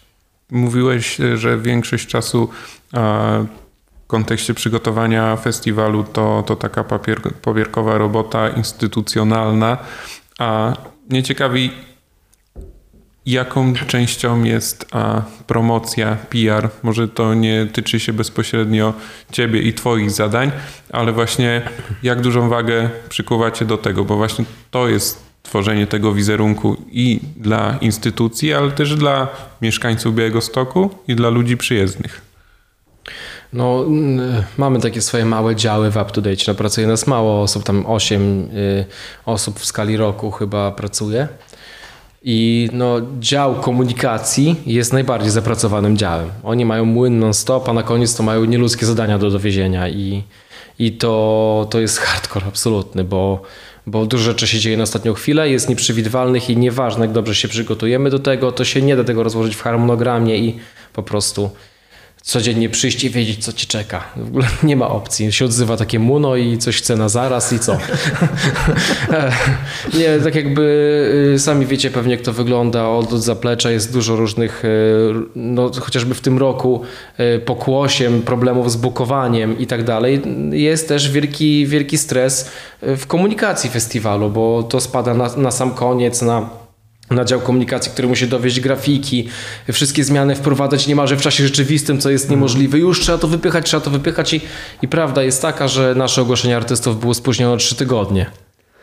Mówiłeś, 0.50 1.18
że 1.34 1.58
większość 1.58 2.06
czasu 2.06 2.48
w 2.92 4.06
kontekście 4.06 4.54
przygotowania 4.54 5.36
festiwalu 5.36 6.04
to, 6.12 6.44
to 6.46 6.56
taka 6.56 6.84
papier, 6.84 7.20
papierkowa 7.42 7.98
robota 7.98 8.48
instytucjonalna, 8.48 9.78
a 10.38 10.76
mnie 11.10 11.22
ciekawi, 11.22 11.70
jaką 13.26 13.74
częścią 13.74 14.44
jest 14.44 14.86
a, 14.92 15.22
promocja, 15.46 16.16
PR. 16.30 16.68
Może 16.82 17.08
to 17.08 17.34
nie 17.34 17.66
tyczy 17.72 18.00
się 18.00 18.12
bezpośrednio 18.12 18.94
ciebie 19.32 19.62
i 19.62 19.74
twoich 19.74 20.10
zadań, 20.10 20.50
ale 20.92 21.12
właśnie 21.12 21.62
jak 22.02 22.20
dużą 22.20 22.48
wagę 22.48 22.90
przykuwacie 23.08 23.64
do 23.64 23.78
tego, 23.78 24.04
bo 24.04 24.16
właśnie 24.16 24.44
to 24.70 24.88
jest 24.88 25.30
tworzenie 25.42 25.86
tego 25.86 26.12
wizerunku 26.12 26.76
i 26.92 27.20
dla 27.36 27.78
instytucji, 27.80 28.54
ale 28.54 28.70
też 28.70 28.96
dla 28.96 29.28
mieszkańców 29.62 30.14
Białego 30.14 30.40
Stoku 30.40 30.90
i 31.08 31.14
dla 31.14 31.28
ludzi 31.28 31.56
przyjezdnych. 31.56 32.30
No, 33.52 33.84
mamy 34.58 34.80
takie 34.80 35.02
swoje 35.02 35.24
małe 35.24 35.56
działy 35.56 35.90
w 35.90 35.96
UpToDate. 35.96 36.44
No, 36.48 36.54
pracuje 36.54 36.86
nas 36.86 37.06
mało 37.06 37.42
osób, 37.42 37.64
tam 37.64 37.86
8 37.86 38.48
y, 38.54 38.84
osób 39.26 39.60
w 39.60 39.64
skali 39.64 39.96
roku 39.96 40.30
chyba 40.30 40.70
pracuje. 40.70 41.28
I 42.22 42.68
no, 42.72 42.96
dział 43.20 43.54
komunikacji 43.54 44.56
jest 44.66 44.92
najbardziej 44.92 45.30
zapracowanym 45.30 45.96
działem. 45.96 46.30
Oni 46.42 46.64
mają 46.64 46.84
młyn 46.84 47.18
non-stop, 47.18 47.68
a 47.68 47.72
na 47.72 47.82
koniec 47.82 48.14
to 48.14 48.22
mają 48.22 48.44
nieludzkie 48.44 48.86
zadania 48.86 49.18
do 49.18 49.30
dowiezienia 49.30 49.88
i, 49.88 50.22
i 50.78 50.92
to, 50.92 51.66
to 51.70 51.80
jest 51.80 51.98
hardcore 51.98 52.46
absolutny, 52.46 53.04
bo, 53.04 53.42
bo 53.86 54.06
dużo 54.06 54.24
rzeczy 54.24 54.46
się 54.46 54.58
dzieje 54.58 54.76
na 54.76 54.82
ostatnią 54.82 55.14
chwilę, 55.14 55.50
jest 55.50 55.68
nieprzewidywalnych 55.68 56.50
i 56.50 56.56
nieważne 56.56 57.04
jak 57.04 57.12
dobrze 57.12 57.34
się 57.34 57.48
przygotujemy 57.48 58.10
do 58.10 58.18
tego, 58.18 58.52
to 58.52 58.64
się 58.64 58.82
nie 58.82 58.96
da 58.96 59.04
tego 59.04 59.22
rozłożyć 59.22 59.56
w 59.56 59.62
harmonogramie 59.62 60.38
i 60.38 60.58
po 60.92 61.02
prostu 61.02 61.50
codziennie 62.22 62.68
przyjść 62.68 63.04
i 63.04 63.10
wiedzieć, 63.10 63.44
co 63.44 63.52
ci 63.52 63.66
czeka. 63.66 64.04
W 64.16 64.28
ogóle 64.28 64.46
nie 64.62 64.76
ma 64.76 64.88
opcji. 64.88 65.32
Się 65.32 65.44
odzywa 65.44 65.76
takie 65.76 65.98
muno 65.98 66.36
i 66.36 66.58
coś 66.58 66.76
chce 66.76 66.96
na 66.96 67.08
zaraz 67.08 67.52
i 67.52 67.58
co. 67.58 67.78
nie, 69.98 70.18
tak 70.24 70.34
jakby 70.34 70.62
y, 71.34 71.38
sami 71.38 71.66
wiecie 71.66 71.90
pewnie, 71.90 72.14
jak 72.14 72.22
to 72.22 72.32
wygląda 72.32 72.88
od, 72.88 73.12
od 73.12 73.22
zaplecza. 73.22 73.70
Jest 73.70 73.92
dużo 73.92 74.16
różnych, 74.16 74.64
y, 74.64 74.68
no 75.34 75.70
chociażby 75.80 76.14
w 76.14 76.20
tym 76.20 76.38
roku 76.38 76.82
y, 77.20 77.38
pokłosiem, 77.38 78.22
problemów 78.22 78.72
z 78.72 78.76
bukowaniem 78.76 79.58
i 79.58 79.66
tak 79.66 79.84
dalej. 79.84 80.22
Jest 80.50 80.88
też 80.88 81.10
wielki, 81.10 81.66
wielki 81.66 81.98
stres 81.98 82.50
w 82.82 83.06
komunikacji 83.06 83.70
festiwalu, 83.70 84.30
bo 84.30 84.62
to 84.62 84.80
spada 84.80 85.14
na, 85.14 85.36
na 85.36 85.50
sam 85.50 85.70
koniec, 85.70 86.22
na 86.22 86.59
na 87.10 87.24
dział 87.24 87.40
komunikacji, 87.40 87.92
który 87.92 88.08
musi 88.08 88.28
dowieść 88.28 88.60
grafiki, 88.60 89.28
wszystkie 89.72 90.04
zmiany 90.04 90.34
wprowadzać 90.34 90.86
niemalże 90.86 91.16
w 91.16 91.22
czasie 91.22 91.44
rzeczywistym, 91.44 92.00
co 92.00 92.10
jest 92.10 92.30
niemożliwe. 92.30 92.78
Już 92.78 93.00
trzeba 93.00 93.18
to 93.18 93.28
wypychać, 93.28 93.66
trzeba 93.66 93.80
to 93.80 93.90
wypychać 93.90 94.34
i, 94.34 94.40
i 94.82 94.88
prawda 94.88 95.22
jest 95.22 95.42
taka, 95.42 95.68
że 95.68 95.94
nasze 95.94 96.22
ogłoszenie 96.22 96.56
artystów 96.56 97.00
było 97.00 97.14
spóźnione 97.14 97.52
o 97.52 97.56
trzy 97.56 97.74
tygodnie. 97.74 98.26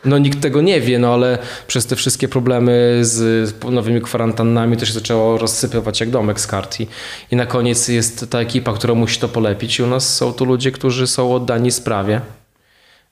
No 0.04 0.18
nikt 0.18 0.40
tego 0.40 0.62
nie 0.62 0.80
wie, 0.80 0.98
no 0.98 1.14
ale 1.14 1.38
przez 1.66 1.86
te 1.86 1.96
wszystkie 1.96 2.28
problemy 2.28 2.98
z 3.00 3.54
nowymi 3.64 4.00
kwarantannami 4.00 4.76
to 4.76 4.86
się 4.86 4.92
zaczęło 4.92 5.38
rozsypywać 5.38 6.00
jak 6.00 6.10
domek 6.10 6.40
z 6.40 6.46
kart 6.46 6.80
i, 6.80 6.86
i 7.30 7.36
na 7.36 7.46
koniec 7.46 7.88
jest 7.88 8.30
ta 8.30 8.40
ekipa, 8.40 8.72
która 8.72 8.94
musi 8.94 9.20
to 9.20 9.28
polepić 9.28 9.78
i 9.78 9.82
u 9.82 9.86
nas 9.86 10.16
są 10.16 10.32
tu 10.32 10.44
ludzie, 10.44 10.72
którzy 10.72 11.06
są 11.06 11.34
oddani 11.34 11.70
sprawie, 11.70 12.20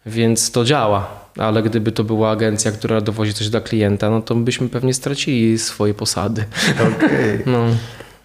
więc 0.07 0.51
to 0.51 0.65
działa 0.65 1.27
ale 1.39 1.63
gdyby 1.63 1.93
to 1.93 2.05
była 2.05 2.31
agencja, 2.31 2.73
która 2.73 3.01
dowozi 3.01 3.35
coś 3.35 3.49
dla 3.49 3.61
klienta, 3.61 4.11
no 4.11 4.23
to 4.23 4.35
byśmy 4.35 4.69
pewnie 4.69 4.95
stracili 4.95 5.59
swoje 5.59 5.95
posady. 5.95 6.45
Okay. 6.75 7.43
No. 7.47 7.67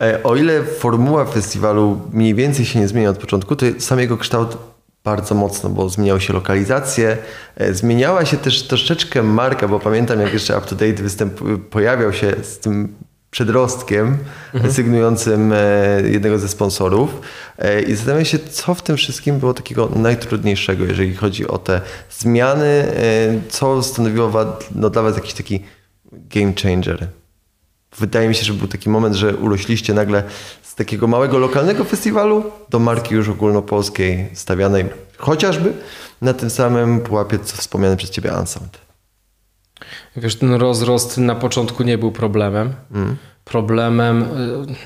E, 0.02 0.24
o 0.24 0.36
ile 0.36 0.64
formuła 0.64 1.26
festiwalu 1.26 2.02
mniej 2.14 2.36
więcej 2.36 2.66
się 2.66 2.80
nie 2.80 2.88
zmienia 2.88 3.10
od 3.10 3.18
początku, 3.18 3.56
to 3.56 3.66
sam 3.80 4.00
jego 4.00 4.18
kształt 4.18 4.58
bardzo 5.04 5.36
mocno, 5.36 5.70
bo 5.70 5.90
zmieniały 5.90 6.22
się 6.22 6.34
lokalizacje, 6.34 7.18
e, 7.56 7.74
zmieniała 7.74 8.26
się 8.26 8.38
też 8.38 8.64
troszeczkę 8.64 9.24
marka, 9.24 9.68
bo 9.68 9.80
pamiętam 9.80 10.22
jak 10.22 10.34
jeszcze 10.34 10.58
Up 10.58 10.68
to 10.68 10.76
Date 10.76 11.04
występ 11.04 11.34
pojawiał 11.70 12.14
się 12.14 12.34
z 12.44 12.60
tym 12.60 12.94
przedrostkiem 13.32 14.18
mhm. 14.54 14.74
sygnującym 14.74 15.54
e, 15.54 15.58
jednego 16.06 16.40
ze 16.40 16.48
sponsorów. 16.48 17.22
E, 17.58 17.82
I 17.82 17.96
zastanawiam 17.96 18.26
się, 18.26 18.40
co 18.40 18.74
w 18.74 18.82
tym 18.82 18.98
wszystkim 18.98 19.40
było 19.40 19.54
takiego 19.54 19.90
najtrudniejszego, 19.96 20.86
jeżeli 20.86 21.16
chodzi 21.16 21.48
o 21.48 21.58
te 21.58 21.82
zmiany, 22.10 22.66
e, 22.66 22.94
co 23.50 23.84
stanowiło 23.84 24.32
no, 24.76 24.90
dla 24.90 25.02
Was 25.02 25.16
jakiś 25.16 25.34
taki 25.34 25.64
game 26.12 26.54
changer. 26.64 27.08
Wydaje 28.00 28.30
mi 28.30 28.36
się, 28.36 28.44
że 28.44 28.54
był 28.54 28.68
taki 28.68 28.90
moment, 28.90 29.16
że 29.16 29.36
urośliście 29.36 29.94
nagle 29.94 30.24
z 30.62 30.76
takiego 30.76 31.08
małego 31.08 31.38
lokalnego 31.38 31.84
festiwalu 31.84 32.44
do 32.70 32.80
marki 32.80 33.16
już 33.16 33.30
ogólnopolskiej, 33.30 34.30
stawianej 34.34 34.86
chociażby 35.18 35.74
na 36.22 36.34
tym 36.34 36.50
samym 36.50 37.00
pułapie, 37.00 37.40
co 37.40 37.58
wspomniany 37.58 37.98
przez 37.98 38.10
Ciebie 38.10 38.34
Unsound. 38.40 38.91
Wiesz, 40.16 40.36
ten 40.36 40.54
rozrost 40.54 41.18
na 41.18 41.36
początku 41.36 41.84
nie 41.84 41.98
był 41.98 42.12
problemem. 42.12 42.74
Mm. 42.94 43.18
Problemem, 43.46 44.24
y, 44.24 44.28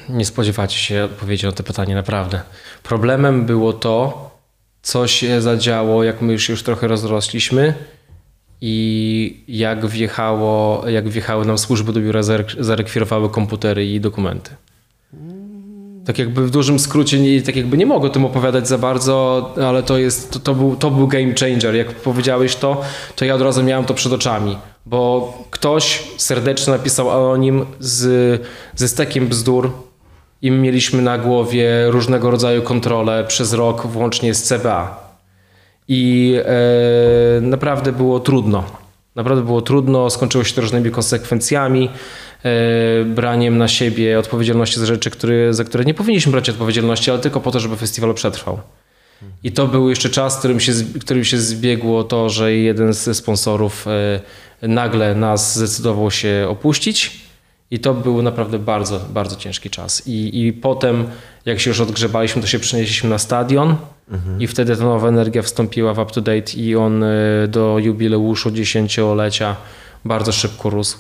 nie 0.10 0.26
spodziewacie 0.26 0.78
się 0.78 1.04
odpowiedzi 1.04 1.46
na 1.46 1.52
to 1.52 1.64
pytanie, 1.64 1.96
naprawdę. 1.96 2.42
Problemem 2.84 3.46
było 3.46 3.74
to, 3.74 4.26
co 4.82 5.08
się 5.08 5.42
zadziało, 5.42 6.04
jak 6.04 6.22
my 6.22 6.34
już, 6.34 6.50
już 6.50 6.64
trochę 6.64 6.88
rozrośliśmy 6.88 7.74
i 8.62 9.44
jak, 9.48 9.86
wjechało, 9.86 10.84
jak 10.90 11.10
wjechały 11.10 11.46
nam 11.46 11.58
służby 11.58 11.94
do 11.94 12.00
biura, 12.00 12.22
zarekwirowały 12.60 13.30
komputery 13.30 13.86
i 13.86 14.00
dokumenty. 14.00 14.52
Tak 16.06 16.20
jakby 16.20 16.48
w 16.48 16.52
dużym 16.52 16.80
skrócie, 16.80 17.20
nie, 17.20 17.42
tak 17.42 17.56
jakby 17.56 17.78
nie 17.78 17.86
mogę 17.86 18.08
o 18.08 18.10
tym 18.10 18.26
opowiadać 18.26 18.68
za 18.68 18.78
bardzo, 18.78 19.54
ale 19.68 19.84
to 19.84 19.98
jest, 19.98 20.32
to, 20.32 20.40
to, 20.40 20.56
był, 20.56 20.76
to 20.76 20.92
był 20.92 21.08
game 21.08 21.34
changer. 21.40 21.76
Jak 21.76 21.92
powiedziałeś 21.92 22.56
to, 22.56 22.82
to 23.16 23.26
ja 23.26 23.36
od 23.36 23.42
razu 23.42 23.64
miałem 23.64 23.86
to 23.86 23.94
przed 23.94 24.14
oczami 24.14 24.58
bo 24.86 25.34
ktoś 25.52 26.04
serdecznie 26.18 26.74
napisał 26.74 27.12
anonim 27.12 27.66
z, 27.80 28.42
ze 28.76 28.88
stekiem 28.88 29.28
bzdur 29.28 29.72
i 30.42 30.52
mieliśmy 30.52 31.02
na 31.02 31.18
głowie 31.18 31.70
różnego 31.88 32.32
rodzaju 32.32 32.62
kontrole 32.62 33.24
przez 33.24 33.54
rok, 33.54 33.88
włącznie 33.88 34.34
z 34.34 34.44
CBA. 34.44 35.06
I 35.88 36.36
e, 36.46 37.42
naprawdę 37.42 37.92
było 37.92 38.20
trudno. 38.20 38.64
Naprawdę 39.16 39.44
było 39.44 39.62
trudno, 39.62 40.10
skończyło 40.10 40.44
się 40.44 40.56
to 40.56 40.62
różnymi 40.62 40.92
konsekwencjami, 40.92 41.90
e, 42.44 43.04
braniem 43.06 43.58
na 43.58 43.68
siebie 43.68 44.20
odpowiedzialności 44.20 44.80
za 44.80 44.86
rzeczy, 44.86 45.10
które, 45.10 45.54
za 45.54 45.64
które 45.64 45.86
nie 45.86 45.94
powinniśmy 45.94 46.32
brać 46.32 46.50
odpowiedzialności, 46.50 47.12
ale 47.12 47.20
tylko 47.20 47.42
po 47.42 47.52
to, 47.52 47.60
żeby 47.60 47.76
festiwal 47.76 48.14
przetrwał. 48.14 48.60
I 49.44 49.52
to 49.52 49.68
był 49.68 49.90
jeszcze 49.90 50.10
czas, 50.10 50.38
którym 50.38 50.60
się, 50.60 50.72
którym 51.02 51.24
się 51.24 51.38
zbiegło 51.38 52.04
to, 52.04 52.30
że 52.30 52.54
jeden 52.54 52.94
ze 52.94 53.16
sponsorów 53.16 53.88
e, 54.62 54.68
nagle 54.68 55.16
nas 55.16 55.56
zdecydował 55.56 56.12
się 56.12 56.48
opuścić. 56.50 57.26
I 57.72 57.80
to 57.80 57.94
był 57.94 58.22
naprawdę 58.22 58.60
bardzo, 58.60 59.00
bardzo 59.10 59.36
ciężki 59.36 59.70
czas. 59.70 60.08
I, 60.08 60.46
I 60.48 60.54
potem, 60.54 61.06
jak 61.46 61.60
się 61.60 61.70
już 61.70 61.80
odgrzebaliśmy, 61.80 62.42
to 62.42 62.48
się 62.48 62.60
przenieśliśmy 62.60 63.10
na 63.10 63.18
stadion 63.18 63.76
mhm. 64.12 64.42
i 64.42 64.48
wtedy 64.48 64.78
ta 64.78 64.84
nowa 64.84 65.08
energia 65.08 65.42
wstąpiła 65.42 65.94
w 65.94 66.00
up-to-date 66.00 66.54
i 66.58 66.76
on 66.76 67.04
e, 67.04 67.08
do 67.48 67.80
jubileuszu 67.80 68.52
dziesięciolecia 68.52 69.56
bardzo 70.06 70.32
szybko 70.32 70.70
rósł. 70.70 70.98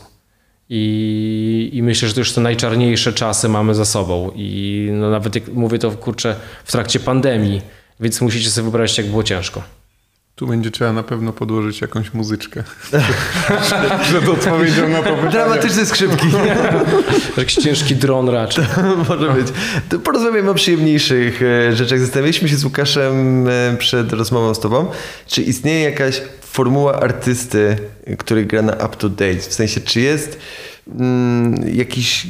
I, 0.70 1.70
I 1.74 1.84
myślę, 1.84 2.08
że 2.08 2.14
to 2.14 2.22
już 2.22 2.34
te 2.34 2.42
najczarniejsze 2.42 3.14
czasy 3.14 3.50
mamy 3.50 3.76
za 3.76 3.86
sobą. 3.86 4.32
I 4.36 4.90
no 4.94 5.10
nawet 5.10 5.36
jak 5.36 5.48
mówię 5.48 5.80
to 5.80 5.92
kurczę 5.92 6.36
w 6.64 6.72
trakcie 6.72 7.00
pandemii, 7.00 7.62
więc 8.00 8.22
musicie 8.22 8.50
sobie 8.50 8.64
wyobrazić, 8.64 8.98
jak 8.98 9.08
było 9.08 9.24
ciężko. 9.24 9.64
Tu 10.36 10.48
będzie 10.48 10.72
trzeba 10.72 10.94
na 10.94 11.04
pewno 11.04 11.34
podłożyć 11.34 11.82
jakąś 11.82 12.14
muzyczkę. 12.14 12.64
Przed 14.04 14.30
odpowiedzią 14.30 14.90
na 14.90 14.98
to 14.98 15.10
pytanie. 15.10 15.32
Dramatyczne 15.32 15.86
skrzypki. 15.86 16.28
Jakiś 17.38 17.56
ciężki 17.56 17.96
dron 17.96 18.30
raczej. 18.30 18.66
Może 19.10 19.34
być. 19.34 19.48
To 19.90 20.00
porozmawiamy 20.00 20.50
o 20.50 20.54
przyjemniejszych 20.54 21.42
e, 21.42 21.76
rzeczach. 21.76 22.00
Zastanawialiśmy 22.00 22.50
się 22.50 22.56
z 22.56 22.64
Łukaszem 22.64 23.48
e, 23.48 23.78
przed 23.78 24.14
rozmową 24.14 24.54
z 24.54 24.60
tobą, 24.60 24.92
czy 25.28 25.42
istnieje 25.42 25.84
jakaś 25.84 26.22
formuła 26.42 27.00
artysty, 27.00 27.78
który 28.18 28.46
gra 28.46 28.62
na 28.62 28.74
up 28.74 28.96
to 28.98 29.10
date? 29.10 29.40
W 29.40 29.54
sensie, 29.54 29.82
czy 29.82 30.02
jest 30.02 30.40
mm, 31.00 31.76
jakiś 31.76 32.28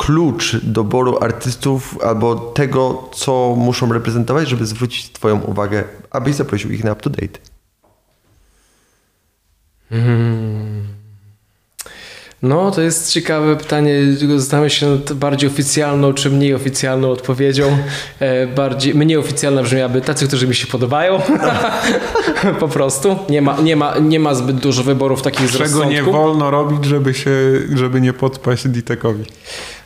klucz 0.00 0.56
doboru 0.62 1.18
artystów 1.20 1.98
albo 2.04 2.34
tego, 2.36 3.08
co 3.12 3.54
muszą 3.58 3.92
reprezentować, 3.92 4.48
żeby 4.48 4.66
zwrócić 4.66 5.12
Twoją 5.12 5.40
uwagę, 5.40 5.84
abyś 6.10 6.34
zaprosił 6.34 6.70
ich 6.72 6.84
na 6.84 6.92
up 6.92 7.00
to 7.00 7.10
date? 7.10 7.38
No, 12.42 12.70
to 12.70 12.80
jest 12.80 13.12
ciekawe 13.12 13.56
pytanie. 13.56 13.94
Zastanawiam 14.36 14.70
się 14.70 14.86
nad 14.86 15.12
bardziej 15.12 15.50
oficjalną 15.50 16.12
czy 16.12 16.30
mniej 16.30 16.54
oficjalną 16.54 17.10
odpowiedzią. 17.10 17.78
E, 18.20 18.46
bardziej, 18.46 18.94
mniej 18.94 19.16
oficjalna 19.16 19.62
brzmiałaby 19.62 20.00
tacy, 20.00 20.28
którzy 20.28 20.46
mi 20.48 20.54
się 20.54 20.66
podobają. 20.66 21.20
po 22.60 22.68
prostu. 22.68 23.18
Nie 23.28 23.42
ma, 23.42 23.60
nie, 23.60 23.76
ma, 23.76 23.98
nie 23.98 24.20
ma 24.20 24.34
zbyt 24.34 24.56
dużo 24.56 24.82
wyborów 24.82 25.22
takich 25.22 25.48
z 25.48 25.52
Czego 25.52 25.64
rozsądku. 25.64 25.90
nie 25.90 26.02
wolno 26.02 26.50
robić, 26.50 26.84
żeby 26.84 27.14
się, 27.14 27.30
żeby 27.74 28.00
nie 28.00 28.12
podpaść 28.12 28.68
Ditekowi? 28.68 29.24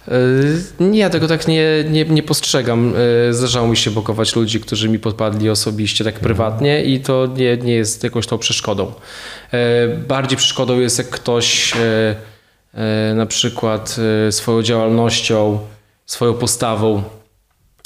E, 0.09 0.85
Nie, 0.85 0.99
ja 0.99 1.11
tego 1.11 1.29
tak 1.29 1.49
nie, 1.49 1.85
nie, 1.91 2.05
nie 2.05 2.23
postrzegam. 2.23 2.95
E, 3.31 3.33
Zdarzało 3.33 3.69
mi 3.69 3.77
się 3.77 3.91
blokować 3.91 4.37
ludzi, 4.37 4.61
którzy 4.61 4.89
mi 4.89 4.99
podpadli 4.99 5.51
osobiście, 5.51 6.05
tak 6.05 6.15
prywatnie 6.21 6.85
i 6.85 7.01
to 7.01 7.29
nie, 7.37 7.57
nie 7.57 7.75
jest 7.75 8.05
jakąś 8.05 8.27
tą 8.27 8.39
przeszkodą. 8.39 8.93
E, 9.53 9.89
Bardziej 9.89 10.39
przeszkodą 10.39 10.81
jest, 10.81 10.99
jak 10.99 11.11
ktoś 11.11 11.73
na 13.15 13.27
przykład 13.27 13.97
swoją 14.31 14.63
działalnością, 14.63 15.59
swoją 16.07 16.35
postawą 16.35 17.03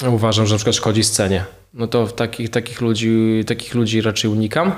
uważam, 0.07 0.45
że 0.47 0.53
na 0.53 0.57
przykład 0.57 0.75
szkodzi 0.75 1.03
scenie. 1.03 1.45
No 1.73 1.87
to 1.87 2.07
takich, 2.07 2.49
takich, 2.49 2.81
ludzi, 2.81 3.43
takich 3.47 3.75
ludzi 3.75 4.01
raczej 4.01 4.31
unikam. 4.31 4.71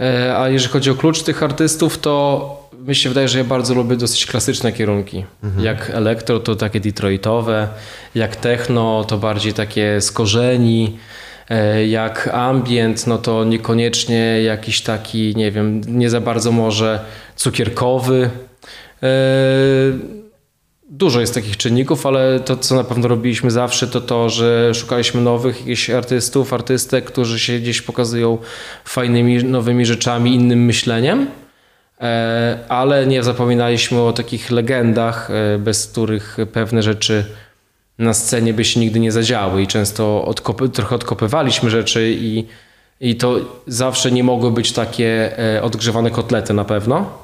E, 0.00 0.36
A 0.36 0.48
jeżeli 0.48 0.72
chodzi 0.72 0.90
o 0.90 0.94
klucz 0.94 1.22
tych 1.22 1.42
artystów, 1.42 1.98
to 1.98 2.62
mi 2.86 2.94
się 2.94 3.08
wydaje, 3.08 3.28
że 3.28 3.38
ja 3.38 3.44
bardzo 3.44 3.74
lubię 3.74 3.96
dosyć 3.96 4.26
klasyczne 4.26 4.72
kierunki. 4.72 5.24
Jak 5.58 5.90
elektro 5.90 6.40
to 6.40 6.56
takie 6.56 6.80
detroitowe, 6.80 7.68
jak 8.14 8.36
techno 8.36 9.04
to 9.04 9.18
bardziej 9.18 9.52
takie 9.52 10.00
z 10.00 10.12
korzeni, 10.12 10.98
e, 11.48 11.86
jak 11.86 12.28
ambient 12.32 13.06
no 13.06 13.18
to 13.18 13.44
niekoniecznie 13.44 14.42
jakiś 14.42 14.80
taki, 14.80 15.36
nie 15.36 15.50
wiem, 15.50 15.80
nie 15.88 16.10
za 16.10 16.20
bardzo 16.20 16.52
może 16.52 17.00
cukierkowy. 17.36 18.30
Dużo 20.94 21.20
jest 21.20 21.34
takich 21.34 21.56
czynników, 21.56 22.06
ale 22.06 22.40
to, 22.40 22.56
co 22.56 22.74
na 22.74 22.84
pewno 22.84 23.08
robiliśmy 23.08 23.50
zawsze, 23.50 23.86
to 23.86 24.00
to, 24.00 24.28
że 24.28 24.74
szukaliśmy 24.74 25.20
nowych 25.20 25.60
jakichś 25.60 25.90
artystów, 25.90 26.52
artystek, 26.52 27.04
którzy 27.04 27.38
się 27.38 27.58
gdzieś 27.58 27.82
pokazują 27.82 28.38
fajnymi, 28.84 29.44
nowymi 29.44 29.86
rzeczami, 29.86 30.34
innym 30.34 30.64
myśleniem, 30.64 31.26
e, 32.00 32.58
ale 32.68 33.06
nie 33.06 33.22
zapominaliśmy 33.22 34.00
o 34.00 34.12
takich 34.12 34.50
legendach, 34.50 35.30
e, 35.30 35.58
bez 35.58 35.86
których 35.86 36.36
pewne 36.52 36.82
rzeczy 36.82 37.24
na 37.98 38.14
scenie 38.14 38.54
by 38.54 38.64
się 38.64 38.80
nigdy 38.80 39.00
nie 39.00 39.12
zadziały. 39.12 39.62
I 39.62 39.66
często 39.66 40.24
odkopy, 40.24 40.68
trochę 40.68 40.94
odkopywaliśmy 40.94 41.70
rzeczy 41.70 42.16
i, 42.18 42.44
i 43.00 43.16
to 43.16 43.36
zawsze 43.66 44.10
nie 44.12 44.24
mogły 44.24 44.50
być 44.50 44.72
takie 44.72 45.38
e, 45.38 45.62
odgrzewane 45.62 46.10
kotlety 46.10 46.54
na 46.54 46.64
pewno, 46.64 47.22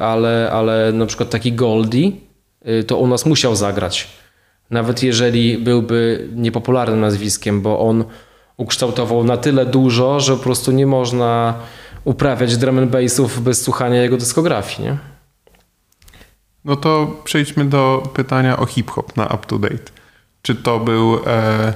ale, 0.00 0.50
ale 0.52 0.92
na 0.92 1.06
przykład 1.06 1.30
taki 1.30 1.52
Goldie 1.52 2.12
to 2.86 2.96
u 2.96 3.06
nas 3.06 3.26
musiał 3.26 3.56
zagrać. 3.56 4.08
Nawet 4.70 5.02
jeżeli 5.02 5.58
byłby 5.58 6.28
niepopularnym 6.34 7.00
nazwiskiem, 7.00 7.62
bo 7.62 7.80
on 7.80 8.04
ukształtował 8.56 9.24
na 9.24 9.36
tyle 9.36 9.66
dużo, 9.66 10.20
że 10.20 10.36
po 10.36 10.42
prostu 10.42 10.72
nie 10.72 10.86
można 10.86 11.54
uprawiać 12.04 12.56
drum 12.56 12.78
and 12.78 12.90
bassów 12.90 13.42
bez 13.42 13.62
słuchania 13.62 14.02
jego 14.02 14.16
dyskografii. 14.16 14.88
Nie? 14.88 14.98
No 16.64 16.76
to 16.76 17.16
przejdźmy 17.24 17.64
do 17.64 18.02
pytania 18.14 18.56
o 18.56 18.66
hip-hop 18.66 19.16
na 19.16 19.26
up 19.26 19.38
to 19.46 19.58
date. 19.58 19.92
Czy 20.42 20.54
to 20.54 20.80
był 20.80 21.18
e, 21.26 21.72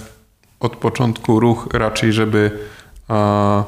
od 0.61 0.77
początku 0.77 1.41
ruch 1.41 1.69
raczej, 1.73 2.13
żeby 2.13 2.51
e, 3.11 3.65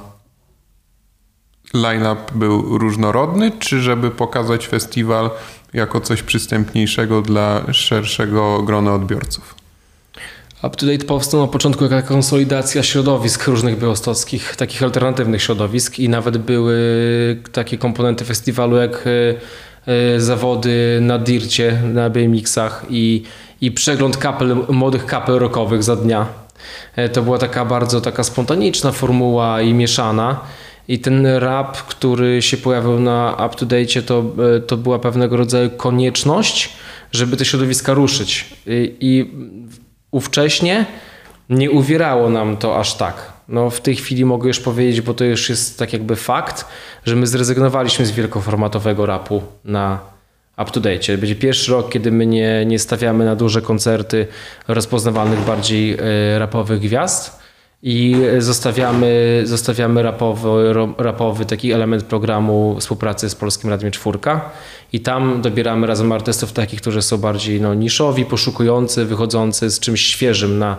line-up 1.74 2.20
był 2.34 2.78
różnorodny, 2.78 3.52
czy 3.58 3.80
żeby 3.80 4.10
pokazać 4.10 4.66
festiwal 4.68 5.30
jako 5.72 6.00
coś 6.00 6.22
przystępniejszego 6.22 7.22
dla 7.22 7.72
szerszego 7.72 8.62
grona 8.62 8.94
odbiorców? 8.94 9.54
UpToDate 10.62 11.04
powstał 11.04 11.40
na 11.40 11.46
początku 11.46 11.84
jako 11.84 12.08
konsolidacja 12.08 12.82
środowisk 12.82 13.46
różnych 13.46 13.78
białostockich, 13.78 14.56
takich 14.56 14.82
alternatywnych 14.82 15.42
środowisk 15.42 15.98
i 15.98 16.08
nawet 16.08 16.38
były 16.38 16.76
takie 17.52 17.78
komponenty 17.78 18.24
festiwalu 18.24 18.76
jak 18.76 19.04
e, 19.06 19.90
e, 19.92 20.20
zawody 20.20 20.98
na 21.02 21.18
dircie, 21.18 21.82
na 21.84 22.10
BMX-ach 22.10 22.86
i, 22.90 23.22
i 23.60 23.72
przegląd 23.72 24.16
kapel, 24.16 24.56
młodych 24.68 25.06
kapel 25.06 25.38
rockowych 25.38 25.82
za 25.82 25.96
dnia. 25.96 26.26
E, 26.96 27.08
To 27.08 27.22
była 27.22 27.38
taka 27.38 27.64
bardzo 27.64 28.00
taka 28.00 28.24
spontaniczna 28.24 28.92
formuła 28.92 29.60
i 29.60 29.74
mieszana. 29.74 30.40
I 30.88 30.98
ten 30.98 31.26
rap, 31.26 31.76
który 31.76 32.42
się 32.42 32.56
pojawił 32.56 33.00
na 33.00 33.46
UpToDate, 33.46 34.02
to, 34.02 34.24
e, 34.56 34.60
to 34.60 34.76
była 34.76 34.98
pewnego 34.98 35.36
rodzaju 35.36 35.70
konieczność, 35.70 36.72
żeby 37.12 37.36
te 37.36 37.44
środowiska 37.44 37.94
ruszyć. 37.94 38.54
I, 38.66 38.96
i 39.00 39.30
ówcześnie 40.10 40.86
nie 41.50 41.70
uwierało 41.70 42.30
nam 42.30 42.56
to 42.56 42.80
aż 42.80 42.94
tak. 42.94 43.32
No 43.48 43.70
w 43.70 43.80
tej 43.80 43.96
chwili 43.96 44.24
mogę 44.24 44.48
już 44.48 44.60
powiedzieć, 44.60 45.00
bo 45.00 45.14
to 45.14 45.24
już 45.24 45.48
jest 45.48 45.78
tak 45.78 45.92
jakby 45.92 46.16
fakt, 46.16 46.64
że 47.04 47.16
my 47.16 47.26
zrezygnowaliśmy 47.26 48.06
z 48.06 48.10
wielkoformatowego 48.10 49.06
rapu 49.06 49.42
na 49.64 49.98
up-to-date. 50.58 51.18
Będzie 51.18 51.36
pierwszy 51.36 51.72
rok, 51.72 51.90
kiedy 51.90 52.12
my 52.12 52.26
nie, 52.26 52.64
nie 52.66 52.78
stawiamy 52.78 53.24
na 53.24 53.36
duże 53.36 53.62
koncerty 53.62 54.26
rozpoznawalnych 54.68 55.40
bardziej 55.40 55.96
e, 56.00 56.38
rapowych 56.38 56.80
gwiazd 56.80 57.45
i 57.88 58.16
zostawiamy, 58.38 59.42
zostawiamy 59.44 60.02
rapowy, 60.02 60.74
rapowy 60.98 61.44
taki 61.44 61.72
element 61.72 62.04
programu 62.04 62.76
współpracy 62.80 63.30
z 63.30 63.34
Polskim 63.34 63.70
Radiem 63.70 63.90
Czwórka 63.90 64.50
i 64.92 65.00
tam 65.00 65.42
dobieramy 65.42 65.86
razem 65.86 66.12
artystów 66.12 66.52
takich, 66.52 66.80
którzy 66.80 67.02
są 67.02 67.18
bardziej 67.18 67.60
no, 67.60 67.74
niszowi, 67.74 68.24
poszukujący, 68.24 69.04
wychodzący 69.04 69.70
z 69.70 69.80
czymś 69.80 70.00
świeżym 70.00 70.58
na, 70.58 70.76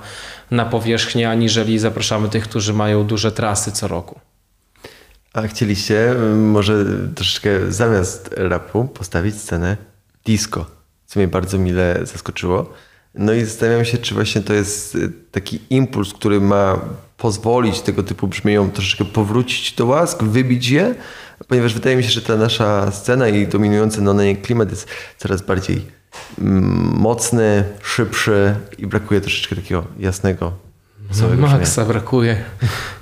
na 0.52 0.66
powierzchnię, 0.66 1.30
aniżeli 1.30 1.80
zapraszamy 1.80 2.30
tych, 2.30 2.44
którzy 2.44 2.74
mają 2.74 3.04
duże 3.04 3.32
trasy 3.32 3.72
co 3.72 3.88
roku. 3.88 4.20
A 5.34 5.42
chcieliście 5.42 6.12
y, 6.12 6.36
może 6.36 6.86
troszeczkę 7.16 7.50
zamiast 7.72 8.34
rapu 8.38 8.86
postawić 8.86 9.36
scenę 9.36 9.78
disco, 10.26 10.66
co 11.06 11.20
mnie 11.20 11.28
bardzo 11.28 11.58
mile 11.58 12.00
zaskoczyło. 12.04 12.74
No 13.18 13.34
i 13.34 13.46
zastanawiam 13.46 13.86
się, 13.86 13.98
czy 13.98 14.16
właśnie 14.16 14.42
to 14.42 14.54
jest 14.54 14.96
y, 14.96 15.12
taki 15.32 15.60
impuls, 15.70 16.14
który 16.14 16.42
ma 16.42 16.80
pozwolić 17.18 17.82
tego 17.82 18.04
typu 18.04 18.28
brzmieniom 18.28 18.72
troszeczkę 18.72 19.06
powrócić 19.06 19.72
do 19.72 19.86
łask, 19.86 20.24
wybić 20.24 20.70
je, 20.70 20.96
ponieważ 21.48 21.74
wydaje 21.74 21.96
mi 21.96 22.04
się, 22.04 22.10
że 22.10 22.22
ta 22.22 22.36
nasza 22.36 22.92
scena 22.92 23.28
i 23.28 23.48
dominujący 23.48 24.02
na 24.02 24.14
niej 24.14 24.38
klimat 24.38 24.70
jest 24.70 24.88
coraz 25.18 25.42
bardziej 25.42 25.86
mm, 26.40 26.64
mocny, 27.00 27.64
szybszy 27.82 28.56
i 28.78 28.88
brakuje 28.88 29.22
troszeczkę 29.22 29.56
takiego 29.56 29.84
jasnego. 30.00 30.68
Maxa 31.38 31.86
brakuje. 31.86 32.44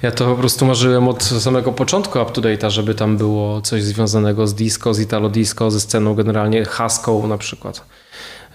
Ja 0.01 0.12
to 0.12 0.25
po 0.25 0.36
prostu 0.36 0.65
marzyłem 0.65 1.08
od 1.08 1.23
samego 1.23 1.71
początku 1.71 2.19
UpToDate'a, 2.19 2.69
żeby 2.69 2.95
tam 2.95 3.17
było 3.17 3.62
coś 3.62 3.84
związanego 3.84 4.47
z 4.47 4.56
disco, 4.56 4.93
z 4.93 4.99
italo 4.99 5.30
disco, 5.30 5.71
ze 5.71 5.80
sceną 5.80 6.15
generalnie 6.15 6.65
haską 6.65 7.28
na 7.28 7.38
przykład. 7.38 7.86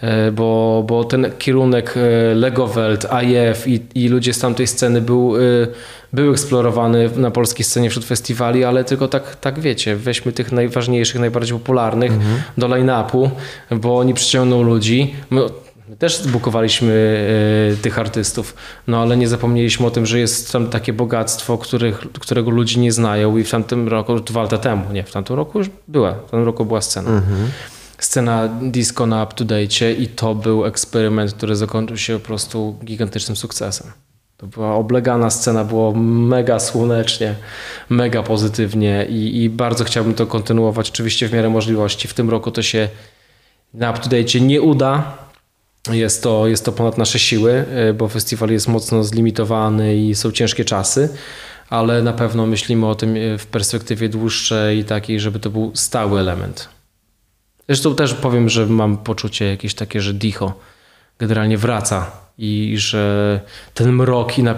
E, 0.01 0.33
Bo, 0.33 0.85
bo 0.87 1.05
ten 1.05 1.31
kierunek 1.39 1.95
e, 1.97 2.35
Lego 2.35 2.67
Welt, 2.67 3.07
IF 3.25 3.69
i, 3.69 3.81
i 3.95 4.09
ludzie 4.09 4.33
z 4.33 4.39
tamtej 4.39 4.67
sceny 4.67 5.01
był, 5.01 5.37
e, 5.37 5.41
był 6.13 6.31
eksplorowany 6.33 7.11
na 7.17 7.31
polskiej 7.31 7.65
scenie 7.65 7.91
wśród 7.91 8.05
festiwali, 8.05 8.65
ale 8.65 8.85
tylko 8.85 9.09
tak, 9.09 9.37
tak 9.37 9.61
wiecie, 9.61 9.97
weźmy 9.97 10.33
tych 10.33 10.53
najważniejszych, 10.53 11.21
najbardziej 11.21 11.59
popularnych 11.59 12.13
do 12.59 12.69
line-upu, 12.69 13.31
bo 13.71 13.99
oni 13.99 14.15
przyciągną 14.15 14.63
ludzi. 14.63 15.15
My, 15.31 15.41
My 15.89 15.97
też 15.97 16.17
zbukowaliśmy 16.17 16.93
e, 17.73 17.83
tych 17.83 17.99
artystów, 17.99 18.55
no 18.87 19.03
ale 19.03 19.17
nie 19.17 19.29
zapomnieliśmy 19.29 19.87
o 19.87 19.91
tym, 19.91 20.07
że 20.07 20.19
jest 20.19 20.53
tam 20.53 20.67
takie 20.67 20.93
bogactwo, 20.93 21.59
których, 21.59 21.99
którego 21.99 22.51
ludzie 22.51 22.81
nie 22.81 22.93
znają 22.93 23.37
i 23.37 23.45
w 23.45 23.51
tamtym 23.51 23.89
roku, 23.89 24.21
dwa 24.21 24.43
lata 24.43 24.59
temu, 24.59 24.93
nie, 24.93 25.03
w 25.05 25.13
tamtym 25.13 25.37
roku 25.37 25.59
już 25.59 25.71
była, 25.89 26.13
w 26.13 26.21
tamtym 26.21 26.45
roku 26.45 26.65
była 26.65 26.81
scena. 26.81 27.11
Scena 28.01 28.49
disco 28.63 29.07
na 29.07 29.23
up-to-date 29.25 29.93
i 29.93 30.07
to 30.09 30.35
był 30.35 30.65
eksperyment, 30.65 31.35
który 31.35 31.57
zakończył 31.57 31.97
się 31.97 32.19
po 32.19 32.27
prostu 32.27 32.77
gigantycznym 32.85 33.37
sukcesem. 33.37 33.93
To 34.37 34.47
była 34.47 34.75
oblegana 34.75 35.31
scena, 35.31 35.65
było 35.65 35.93
mega 35.95 36.59
słonecznie, 36.59 37.35
mega 37.89 38.23
pozytywnie 38.23 39.07
i, 39.09 39.43
i 39.43 39.51
bardzo 39.51 39.85
chciałbym 39.85 40.15
to 40.15 40.27
kontynuować, 40.27 40.91
oczywiście 40.91 41.29
w 41.29 41.33
miarę 41.33 41.51
możliwości. 41.51 42.09
W 42.09 42.15
tym 42.15 42.31
roku 42.31 42.51
to 42.51 42.63
się 42.63 42.89
na 43.75 43.91
up-to-date 43.91 44.41
nie 44.41 44.63
uda, 44.63 45.19
jest 45.93 46.23
to, 46.23 46.47
jest 46.47 46.65
to 46.65 46.73
ponad 46.73 46.99
nasze 46.99 47.19
siły, 47.19 47.65
y, 47.91 47.95
bo 47.95 48.09
festiwal 48.09 48.51
jest 48.51 48.69
mocno 48.69 49.05
zlimitowany 49.05 49.97
i 49.97 50.15
są 50.15 50.33
ciężkie 50.33 50.65
czasy, 50.65 51.09
ale 51.71 52.03
na 52.03 52.13
pewno 52.13 52.47
myślimy 52.47 52.87
o 52.87 52.95
tym 52.95 53.17
e, 53.17 53.39
w 53.39 53.47
perspektywie 53.47 54.09
dłuższej, 54.09 54.85
takiej, 54.85 55.21
żeby 55.21 55.41
to 55.41 55.51
był 55.51 55.71
stały 55.75 56.21
element. 56.21 56.80
Zresztą 57.69 57.95
też 57.95 58.15
powiem, 58.15 58.49
że 58.49 58.67
mam 58.67 58.99
poczucie 58.99 59.45
jakieś 59.45 59.75
takie, 59.75 60.01
że 60.01 60.15
Dicho 60.15 60.55
generalnie 61.19 61.59
wraca 61.59 62.11
i 62.39 62.75
że 62.79 63.41
ten 63.75 63.93
mrok 63.93 64.39
i 64.39 64.43
na, 64.43 64.55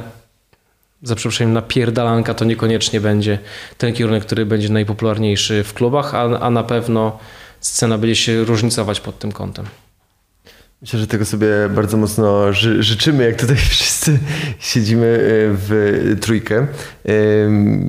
za 1.03 1.15
przeproszeniem 1.15 1.53
napierdalanka 1.53 2.35
to 2.35 2.45
niekoniecznie 2.45 3.01
będzie 3.01 3.39
ten 3.79 3.93
kierunek, 3.93 4.25
który 4.25 4.47
będzie 4.47 4.69
najpopularniejszy 4.69 5.65
w 5.65 5.75
klubach, 5.75 6.15
a, 6.15 6.23
a 6.41 6.51
na 6.51 6.63
pewno 6.63 7.19
scena 7.61 7.99
będzie 7.99 8.17
się 8.17 8.45
różnicować 8.45 9.01
pod 9.01 9.19
tym 9.19 9.33
kątem. 9.33 9.67
Myślę, 10.83 10.99
że 10.99 11.07
tego 11.07 11.25
sobie 11.25 11.49
bardzo 11.75 11.97
mocno 11.97 12.53
ży 12.53 12.83
życzymy, 12.83 13.25
jak 13.25 13.41
tutaj 13.41 13.57
wszyscy 13.71 13.91
siedzimy 14.59 15.07
e, 15.07 15.19
w 15.53 16.17
trójkę. 16.21 16.67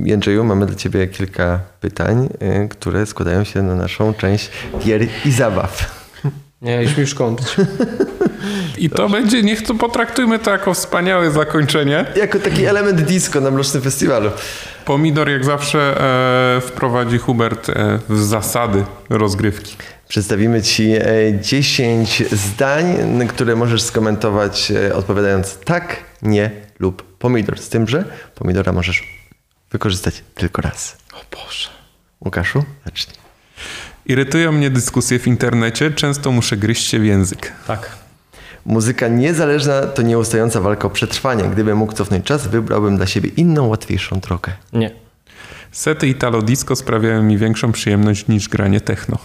Jędrzeju, 0.03 0.43
mamy 0.43 0.65
dla 0.65 0.75
Ciebie 0.75 1.07
kilka 1.07 1.59
pytań, 1.81 2.29
e, 2.39 2.67
które 2.67 3.05
składają 3.05 3.43
się 3.43 3.61
na 3.61 3.75
naszą 3.75 4.13
część 4.13 4.51
gier 4.79 5.07
i 5.25 5.31
zabaw. 5.31 6.03
Nie, 6.61 6.83
już 6.83 6.97
mi 6.97 7.01
już. 7.01 7.15
I 8.77 8.89
to 8.89 9.09
będzie, 9.09 9.43
niech 9.43 9.61
to 9.61 9.73
potraktujmy 9.73 10.39
to 10.39 10.51
jako 10.51 10.73
wspaniałe 10.73 11.31
zakończenie. 11.31 12.05
Jako 12.15 12.39
taki 12.39 12.65
element 12.65 13.01
disco 13.01 13.41
na 13.41 13.51
Mrocznym 13.51 13.83
Festiwalu. 13.83 14.31
Pomidor 14.85 15.29
jak 15.29 15.45
zawsze 15.45 16.01
e, 16.57 16.61
wprowadzi 16.61 17.17
Hubert 17.17 17.69
e, 17.69 17.99
w 18.09 18.19
zasady 18.19 18.83
rozgrywki. 19.09 19.75
Przedstawimy 20.07 20.61
Ci 20.61 20.91
e, 20.91 21.03
10 21.41 22.23
zdań, 22.31 22.85
n- 22.99 23.27
które 23.27 23.55
możesz 23.55 23.81
skomentować 23.81 24.71
e, 24.71 24.95
odpowiadając 24.95 25.57
tak, 25.59 25.97
nie 26.21 26.51
lub 26.79 27.17
pomidor. 27.17 27.59
Z 27.59 27.69
tym, 27.69 27.87
że 27.87 28.05
pomidora 28.35 28.71
możesz 28.71 29.03
wykorzystać 29.71 30.23
tylko 30.35 30.61
raz. 30.61 30.97
O 31.13 31.35
Boże. 31.35 31.69
Łukaszu, 32.25 32.63
zacznij. 32.85 33.17
Irytują 34.05 34.51
mnie 34.51 34.69
dyskusje 34.69 35.19
w 35.19 35.27
internecie, 35.27 35.91
często 35.91 36.31
muszę 36.31 36.57
gryźć 36.57 36.87
się 36.89 36.99
w 36.99 37.05
język. 37.05 37.53
Tak. 37.67 38.02
Muzyka 38.65 39.07
niezależna 39.07 39.81
to 39.81 40.01
nieustająca 40.01 40.61
walka 40.61 40.87
o 40.87 40.89
przetrwanie. 40.89 41.43
Gdybym 41.43 41.77
mógł 41.77 41.93
cofnąć 41.93 42.25
czas, 42.25 42.47
wybrałbym 42.47 42.97
dla 42.97 43.07
siebie 43.07 43.29
inną, 43.37 43.67
łatwiejszą 43.67 44.19
drogę. 44.19 44.51
Nie. 44.73 44.91
Sety 45.71 46.07
Italo 46.07 46.41
Disco 46.41 46.75
sprawiają 46.75 47.23
mi 47.23 47.37
większą 47.37 47.71
przyjemność 47.71 48.27
niż 48.27 48.49
granie 48.49 48.81
techno. 48.81 49.17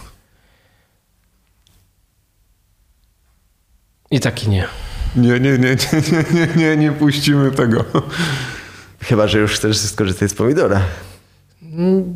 I 4.11 4.19
taki 4.19 4.49
nie. 4.49 4.67
Nie, 5.15 5.39
nie, 5.39 5.57
nie, 5.57 5.57
nie, 5.57 5.75
nie, 6.11 6.23
nie, 6.33 6.47
nie, 6.55 6.77
nie 6.77 6.91
puścimy 6.91 7.51
tego. 7.51 7.85
Chyba, 9.01 9.27
że 9.27 9.39
już 9.39 9.51
chcesz 9.51 9.77
skorzystać 9.77 10.31
z 10.31 10.33
pomidora. 10.33 10.81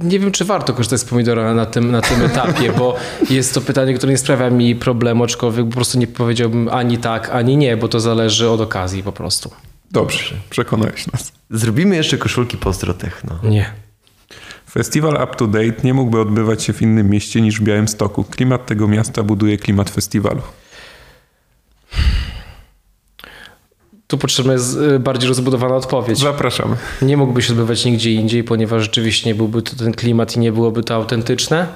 Nie 0.02 0.20
wiem, 0.20 0.32
czy 0.32 0.46
warto 0.46 0.74
korzystać 0.74 1.00
z 1.00 1.06
pomidora 1.06 1.54
na 1.54 1.66
tym, 1.66 1.92
na 1.92 2.02
tym 2.02 2.22
etapie, 2.22 2.72
bo 2.78 2.96
jest 3.30 3.54
to 3.54 3.62
pytanie, 3.62 3.94
które 3.94 4.12
nie 4.12 4.18
sprawia 4.18 4.50
mi 4.50 4.76
problemu, 4.76 5.24
aczkolwiek 5.24 5.66
po 5.66 5.76
prostu 5.76 6.00
nie 6.00 6.08
powiedziałbym 6.08 6.70
ani 6.70 6.98
tak, 6.98 7.30
ani 7.30 7.58
nie, 7.58 7.78
bo 7.78 7.88
to 7.88 8.00
zależy 8.00 8.50
od 8.50 8.62
okazji 8.62 9.04
po 9.04 9.12
prostu. 9.12 9.52
Dobrze, 9.92 10.36
przekonałeś 10.50 11.08
nas. 11.12 11.32
Zrobimy 11.50 11.96
jeszcze 11.96 12.18
koszulki 12.18 12.58
pozdrotechno. 12.58 13.40
Nie. 13.44 13.74
Festiwal 14.70 15.14
Up 15.24 15.36
to 15.36 15.48
Date 15.48 15.84
nie 15.84 15.94
mógłby 15.94 16.20
odbywać 16.22 16.64
się 16.64 16.74
w 16.74 16.82
innym 16.82 17.10
mieście 17.10 17.42
niż 17.42 17.60
w 17.60 17.64
Białymstoku. 17.64 18.24
Klimat 18.24 18.66
tego 18.66 18.88
miasta 18.88 19.24
buduje 19.24 19.58
klimat 19.58 19.90
festiwalu. 19.90 20.42
Tu 24.14 24.18
potrzebna 24.18 24.54
jest 24.54 24.78
y, 24.78 25.00
bardziej 25.00 25.28
rozbudowana 25.30 25.76
odpowiedź. 25.76 26.20
Zapraszamy. 26.20 26.76
Nie 27.02 27.18
mógłby 27.18 27.42
się 27.42 27.54
odbywać 27.54 27.86
nigdzie 27.86 28.12
indziej, 28.12 28.44
ponieważ 28.44 28.82
rzeczywiście 28.84 29.30
nie 29.30 29.36
byłby 29.36 29.62
to 29.62 29.76
ten 29.76 29.94
klimat 29.94 30.36
i 30.36 30.40
nie 30.40 30.52
byłoby 30.52 30.84
to 30.84 30.96
autentyczne. 30.96 31.68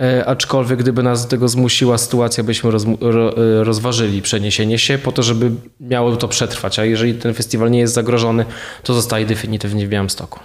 E, 0.00 0.26
aczkolwiek 0.26 0.78
gdyby 0.78 1.02
nas 1.02 1.22
do 1.22 1.28
tego 1.28 1.48
zmusiła 1.48 1.98
sytuacja, 1.98 2.44
byśmy 2.44 2.70
rozmu- 2.70 2.96
ro, 3.00 3.36
e, 3.36 3.64
rozważyli 3.64 4.22
przeniesienie 4.22 4.78
się 4.78 4.98
po 4.98 5.12
to, 5.12 5.22
żeby 5.22 5.50
miało 5.80 6.16
to 6.16 6.28
przetrwać. 6.28 6.78
A 6.78 6.84
jeżeli 6.84 7.14
ten 7.14 7.34
festiwal 7.34 7.70
nie 7.70 7.78
jest 7.78 7.94
zagrożony, 7.94 8.44
to 8.82 8.94
zostaje 8.94 9.26
definitywnie 9.26 9.86
w 9.86 9.88
Białymstoku. 9.88 10.40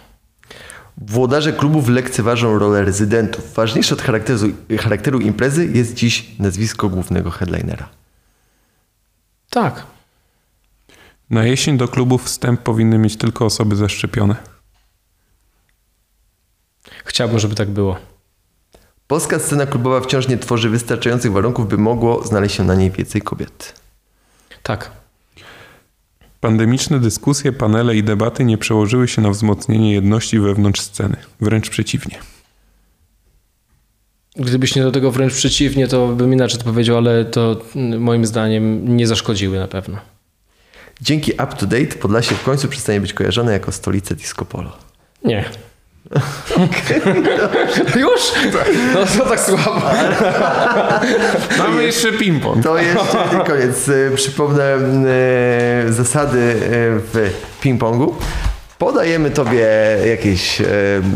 Włodarze 0.97 1.53
klubów 1.53 1.89
lekceważą 1.89 2.59
rolę 2.59 2.85
rezydentów. 2.85 3.53
Ważniejsze 3.53 3.95
od 3.95 4.01
charakteru, 4.01 4.39
charakteru 4.79 5.19
imprezy 5.19 5.69
jest 5.73 5.93
dziś 5.93 6.25
nazwisko 6.39 6.89
głównego 6.89 7.31
headlinera. 7.31 7.89
Tak. 9.49 9.83
Na 11.29 11.43
jesień 11.43 11.77
do 11.77 11.87
klubów 11.87 12.23
wstęp 12.23 12.61
powinny 12.61 12.97
mieć 12.97 13.17
tylko 13.17 13.45
osoby 13.45 13.75
zaszczepione. 13.75 14.35
Chciałbym, 17.05 17.39
żeby 17.39 17.55
tak 17.55 17.69
było. 17.69 17.97
Polska 19.07 19.39
scena 19.39 19.65
klubowa 19.65 20.01
wciąż 20.01 20.27
nie 20.27 20.37
tworzy 20.37 20.69
wystarczających 20.69 21.31
warunków, 21.31 21.69
by 21.69 21.77
mogło 21.77 22.27
znaleźć 22.27 22.55
się 22.55 22.63
na 22.63 22.75
niej 22.75 22.91
więcej 22.91 23.21
kobiet. 23.21 23.81
Tak. 24.63 24.91
Pandemiczne 26.39 26.99
dyskusje, 26.99 27.51
panele 27.51 27.95
i 27.95 28.03
debaty 28.03 28.43
nie 28.43 28.57
przełożyły 28.57 29.07
się 29.07 29.21
na 29.21 29.29
wzmocnienie 29.29 29.93
jedności 29.93 30.39
wewnątrz 30.39 30.81
sceny. 30.81 31.15
Wręcz 31.41 31.69
przeciwnie. 31.69 32.19
Gdybyś 34.35 34.75
nie 34.75 34.83
do 34.83 34.91
tego 34.91 35.11
wręcz 35.11 35.33
przeciwnie, 35.33 35.87
to 35.87 36.07
bym 36.07 36.33
inaczej 36.33 36.59
to 36.59 36.65
powiedział, 36.65 36.97
ale 36.97 37.25
to 37.25 37.61
mm, 37.75 38.01
moim 38.01 38.25
zdaniem 38.25 38.97
nie 38.97 39.07
zaszkodziły 39.07 39.59
na 39.59 39.67
pewno. 39.67 39.97
Dzięki 41.01 41.31
Up 41.33 41.47
to 41.57 41.65
Date 41.65 41.95
Podlasie 41.99 42.35
w 42.35 42.43
końcu 42.43 42.67
przestanie 42.67 43.01
być 43.01 43.13
kojarzone 43.13 43.53
jako 43.53 43.71
stolica 43.71 44.15
disco 44.15 44.45
polo. 44.45 44.77
Nie. 45.23 45.45
Już? 47.99 48.21
No 48.93 49.05
to 49.17 49.29
tak 49.29 49.39
słabo. 49.39 49.81
Mamy 51.57 51.83
jeszcze 51.83 52.11
ping-pong. 52.11 52.63
To 52.63 52.77
jeszcze 52.77 53.17
nie 53.37 53.45
koniec. 53.45 53.89
E, 53.89 54.15
Przypomnę 54.15 54.63
e, 54.63 55.93
zasady 55.93 56.39
e, 56.39 56.55
w 56.99 57.31
ping-pongu. 57.63 58.13
Podajemy 58.77 59.31
tobie 59.31 59.67
jakieś 60.09 60.61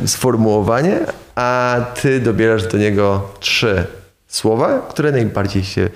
sformułowanie, 0.05 0.99
a 1.35 1.79
ty 2.01 2.19
dobierasz 2.19 2.67
do 2.67 2.77
niego 2.77 3.29
trzy 3.39 3.85
słowa, 4.27 4.87
które 4.89 5.11
najbardziej 5.11 5.63
się 5.63 5.89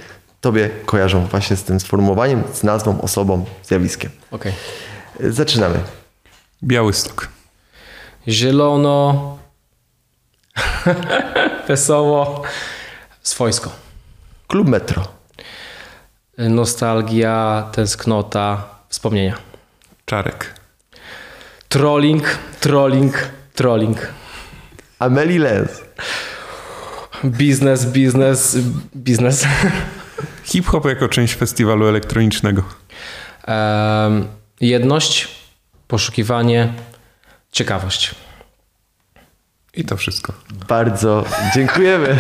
tobie 0.48 0.70
kojarzą 0.86 1.26
właśnie 1.26 1.56
z 1.56 1.64
tym 1.64 1.80
sformułowaniem, 1.80 2.44
z 2.54 2.64
nazwą, 2.64 3.02
osobą, 3.02 3.46
zjawiskiem. 3.64 4.12
Okej. 4.32 4.54
E, 5.20 5.32
Zaczynamy. 5.32 5.80
Białystok. 6.64 7.28
Zielono. 8.28 9.38
Wesoło. 11.68 12.42
Swojsko. 13.24 13.72
Klub 14.48 14.68
Metro. 14.68 15.08
Nostalgia, 16.38 17.70
tęsknota, 17.72 18.64
wspomnienia. 18.90 19.38
Czarek. 20.06 20.54
Trolling, 21.70 22.24
trolling, 22.60 23.30
trolling. 23.56 23.98
Amelie 25.00 25.40
Lenz. 25.40 25.82
Biznes, 27.24 27.86
biznes, 27.86 28.58
biznes. 28.96 29.46
Hip-hop 30.48 30.86
jako 30.86 31.10
część 31.10 31.36
festiwalu 31.36 31.88
elektronicznego. 31.88 32.64
Em, 33.48 34.28
jedność, 34.62 35.28
poszukiwanie, 35.88 36.74
ciekawość. 37.52 38.16
I 39.74 39.86
to 39.86 39.98
wszystko. 39.98 40.34
Bardzo 40.68 41.26
dziękujemy. 41.56 42.16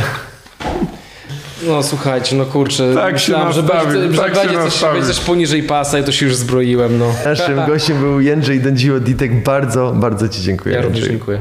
No 1.67 1.83
słuchajcie, 1.83 2.35
no 2.35 2.45
kurczę. 2.45 2.93
Tak 2.95 3.19
się 3.19 3.31
myślałem, 3.31 3.53
że 3.53 3.61
nastawił, 3.61 3.99
będzie, 4.01 4.15
że 4.15 4.21
tak 4.21 4.35
się 4.35 4.41
będzie, 4.41 4.55
coś, 4.55 4.65
nastawił. 4.65 5.01
będzie 5.01 5.13
coś 5.13 5.25
poniżej 5.25 5.63
pasa 5.63 5.99
i 5.99 6.03
to 6.03 6.11
się 6.11 6.25
już 6.25 6.35
zbroiłem. 6.35 6.99
No. 6.99 7.13
Naszym 7.25 7.65
gościem 7.65 7.99
był 7.99 8.21
Jędrzej 8.21 8.59
Dędziło 8.59 8.99
Ditek. 8.99 9.43
Bardzo, 9.43 9.91
bardzo 9.95 10.29
Ci 10.29 10.41
dziękuję. 10.41 10.75
Ja 10.75 10.81
również 10.81 11.07
dziękuję. 11.07 11.39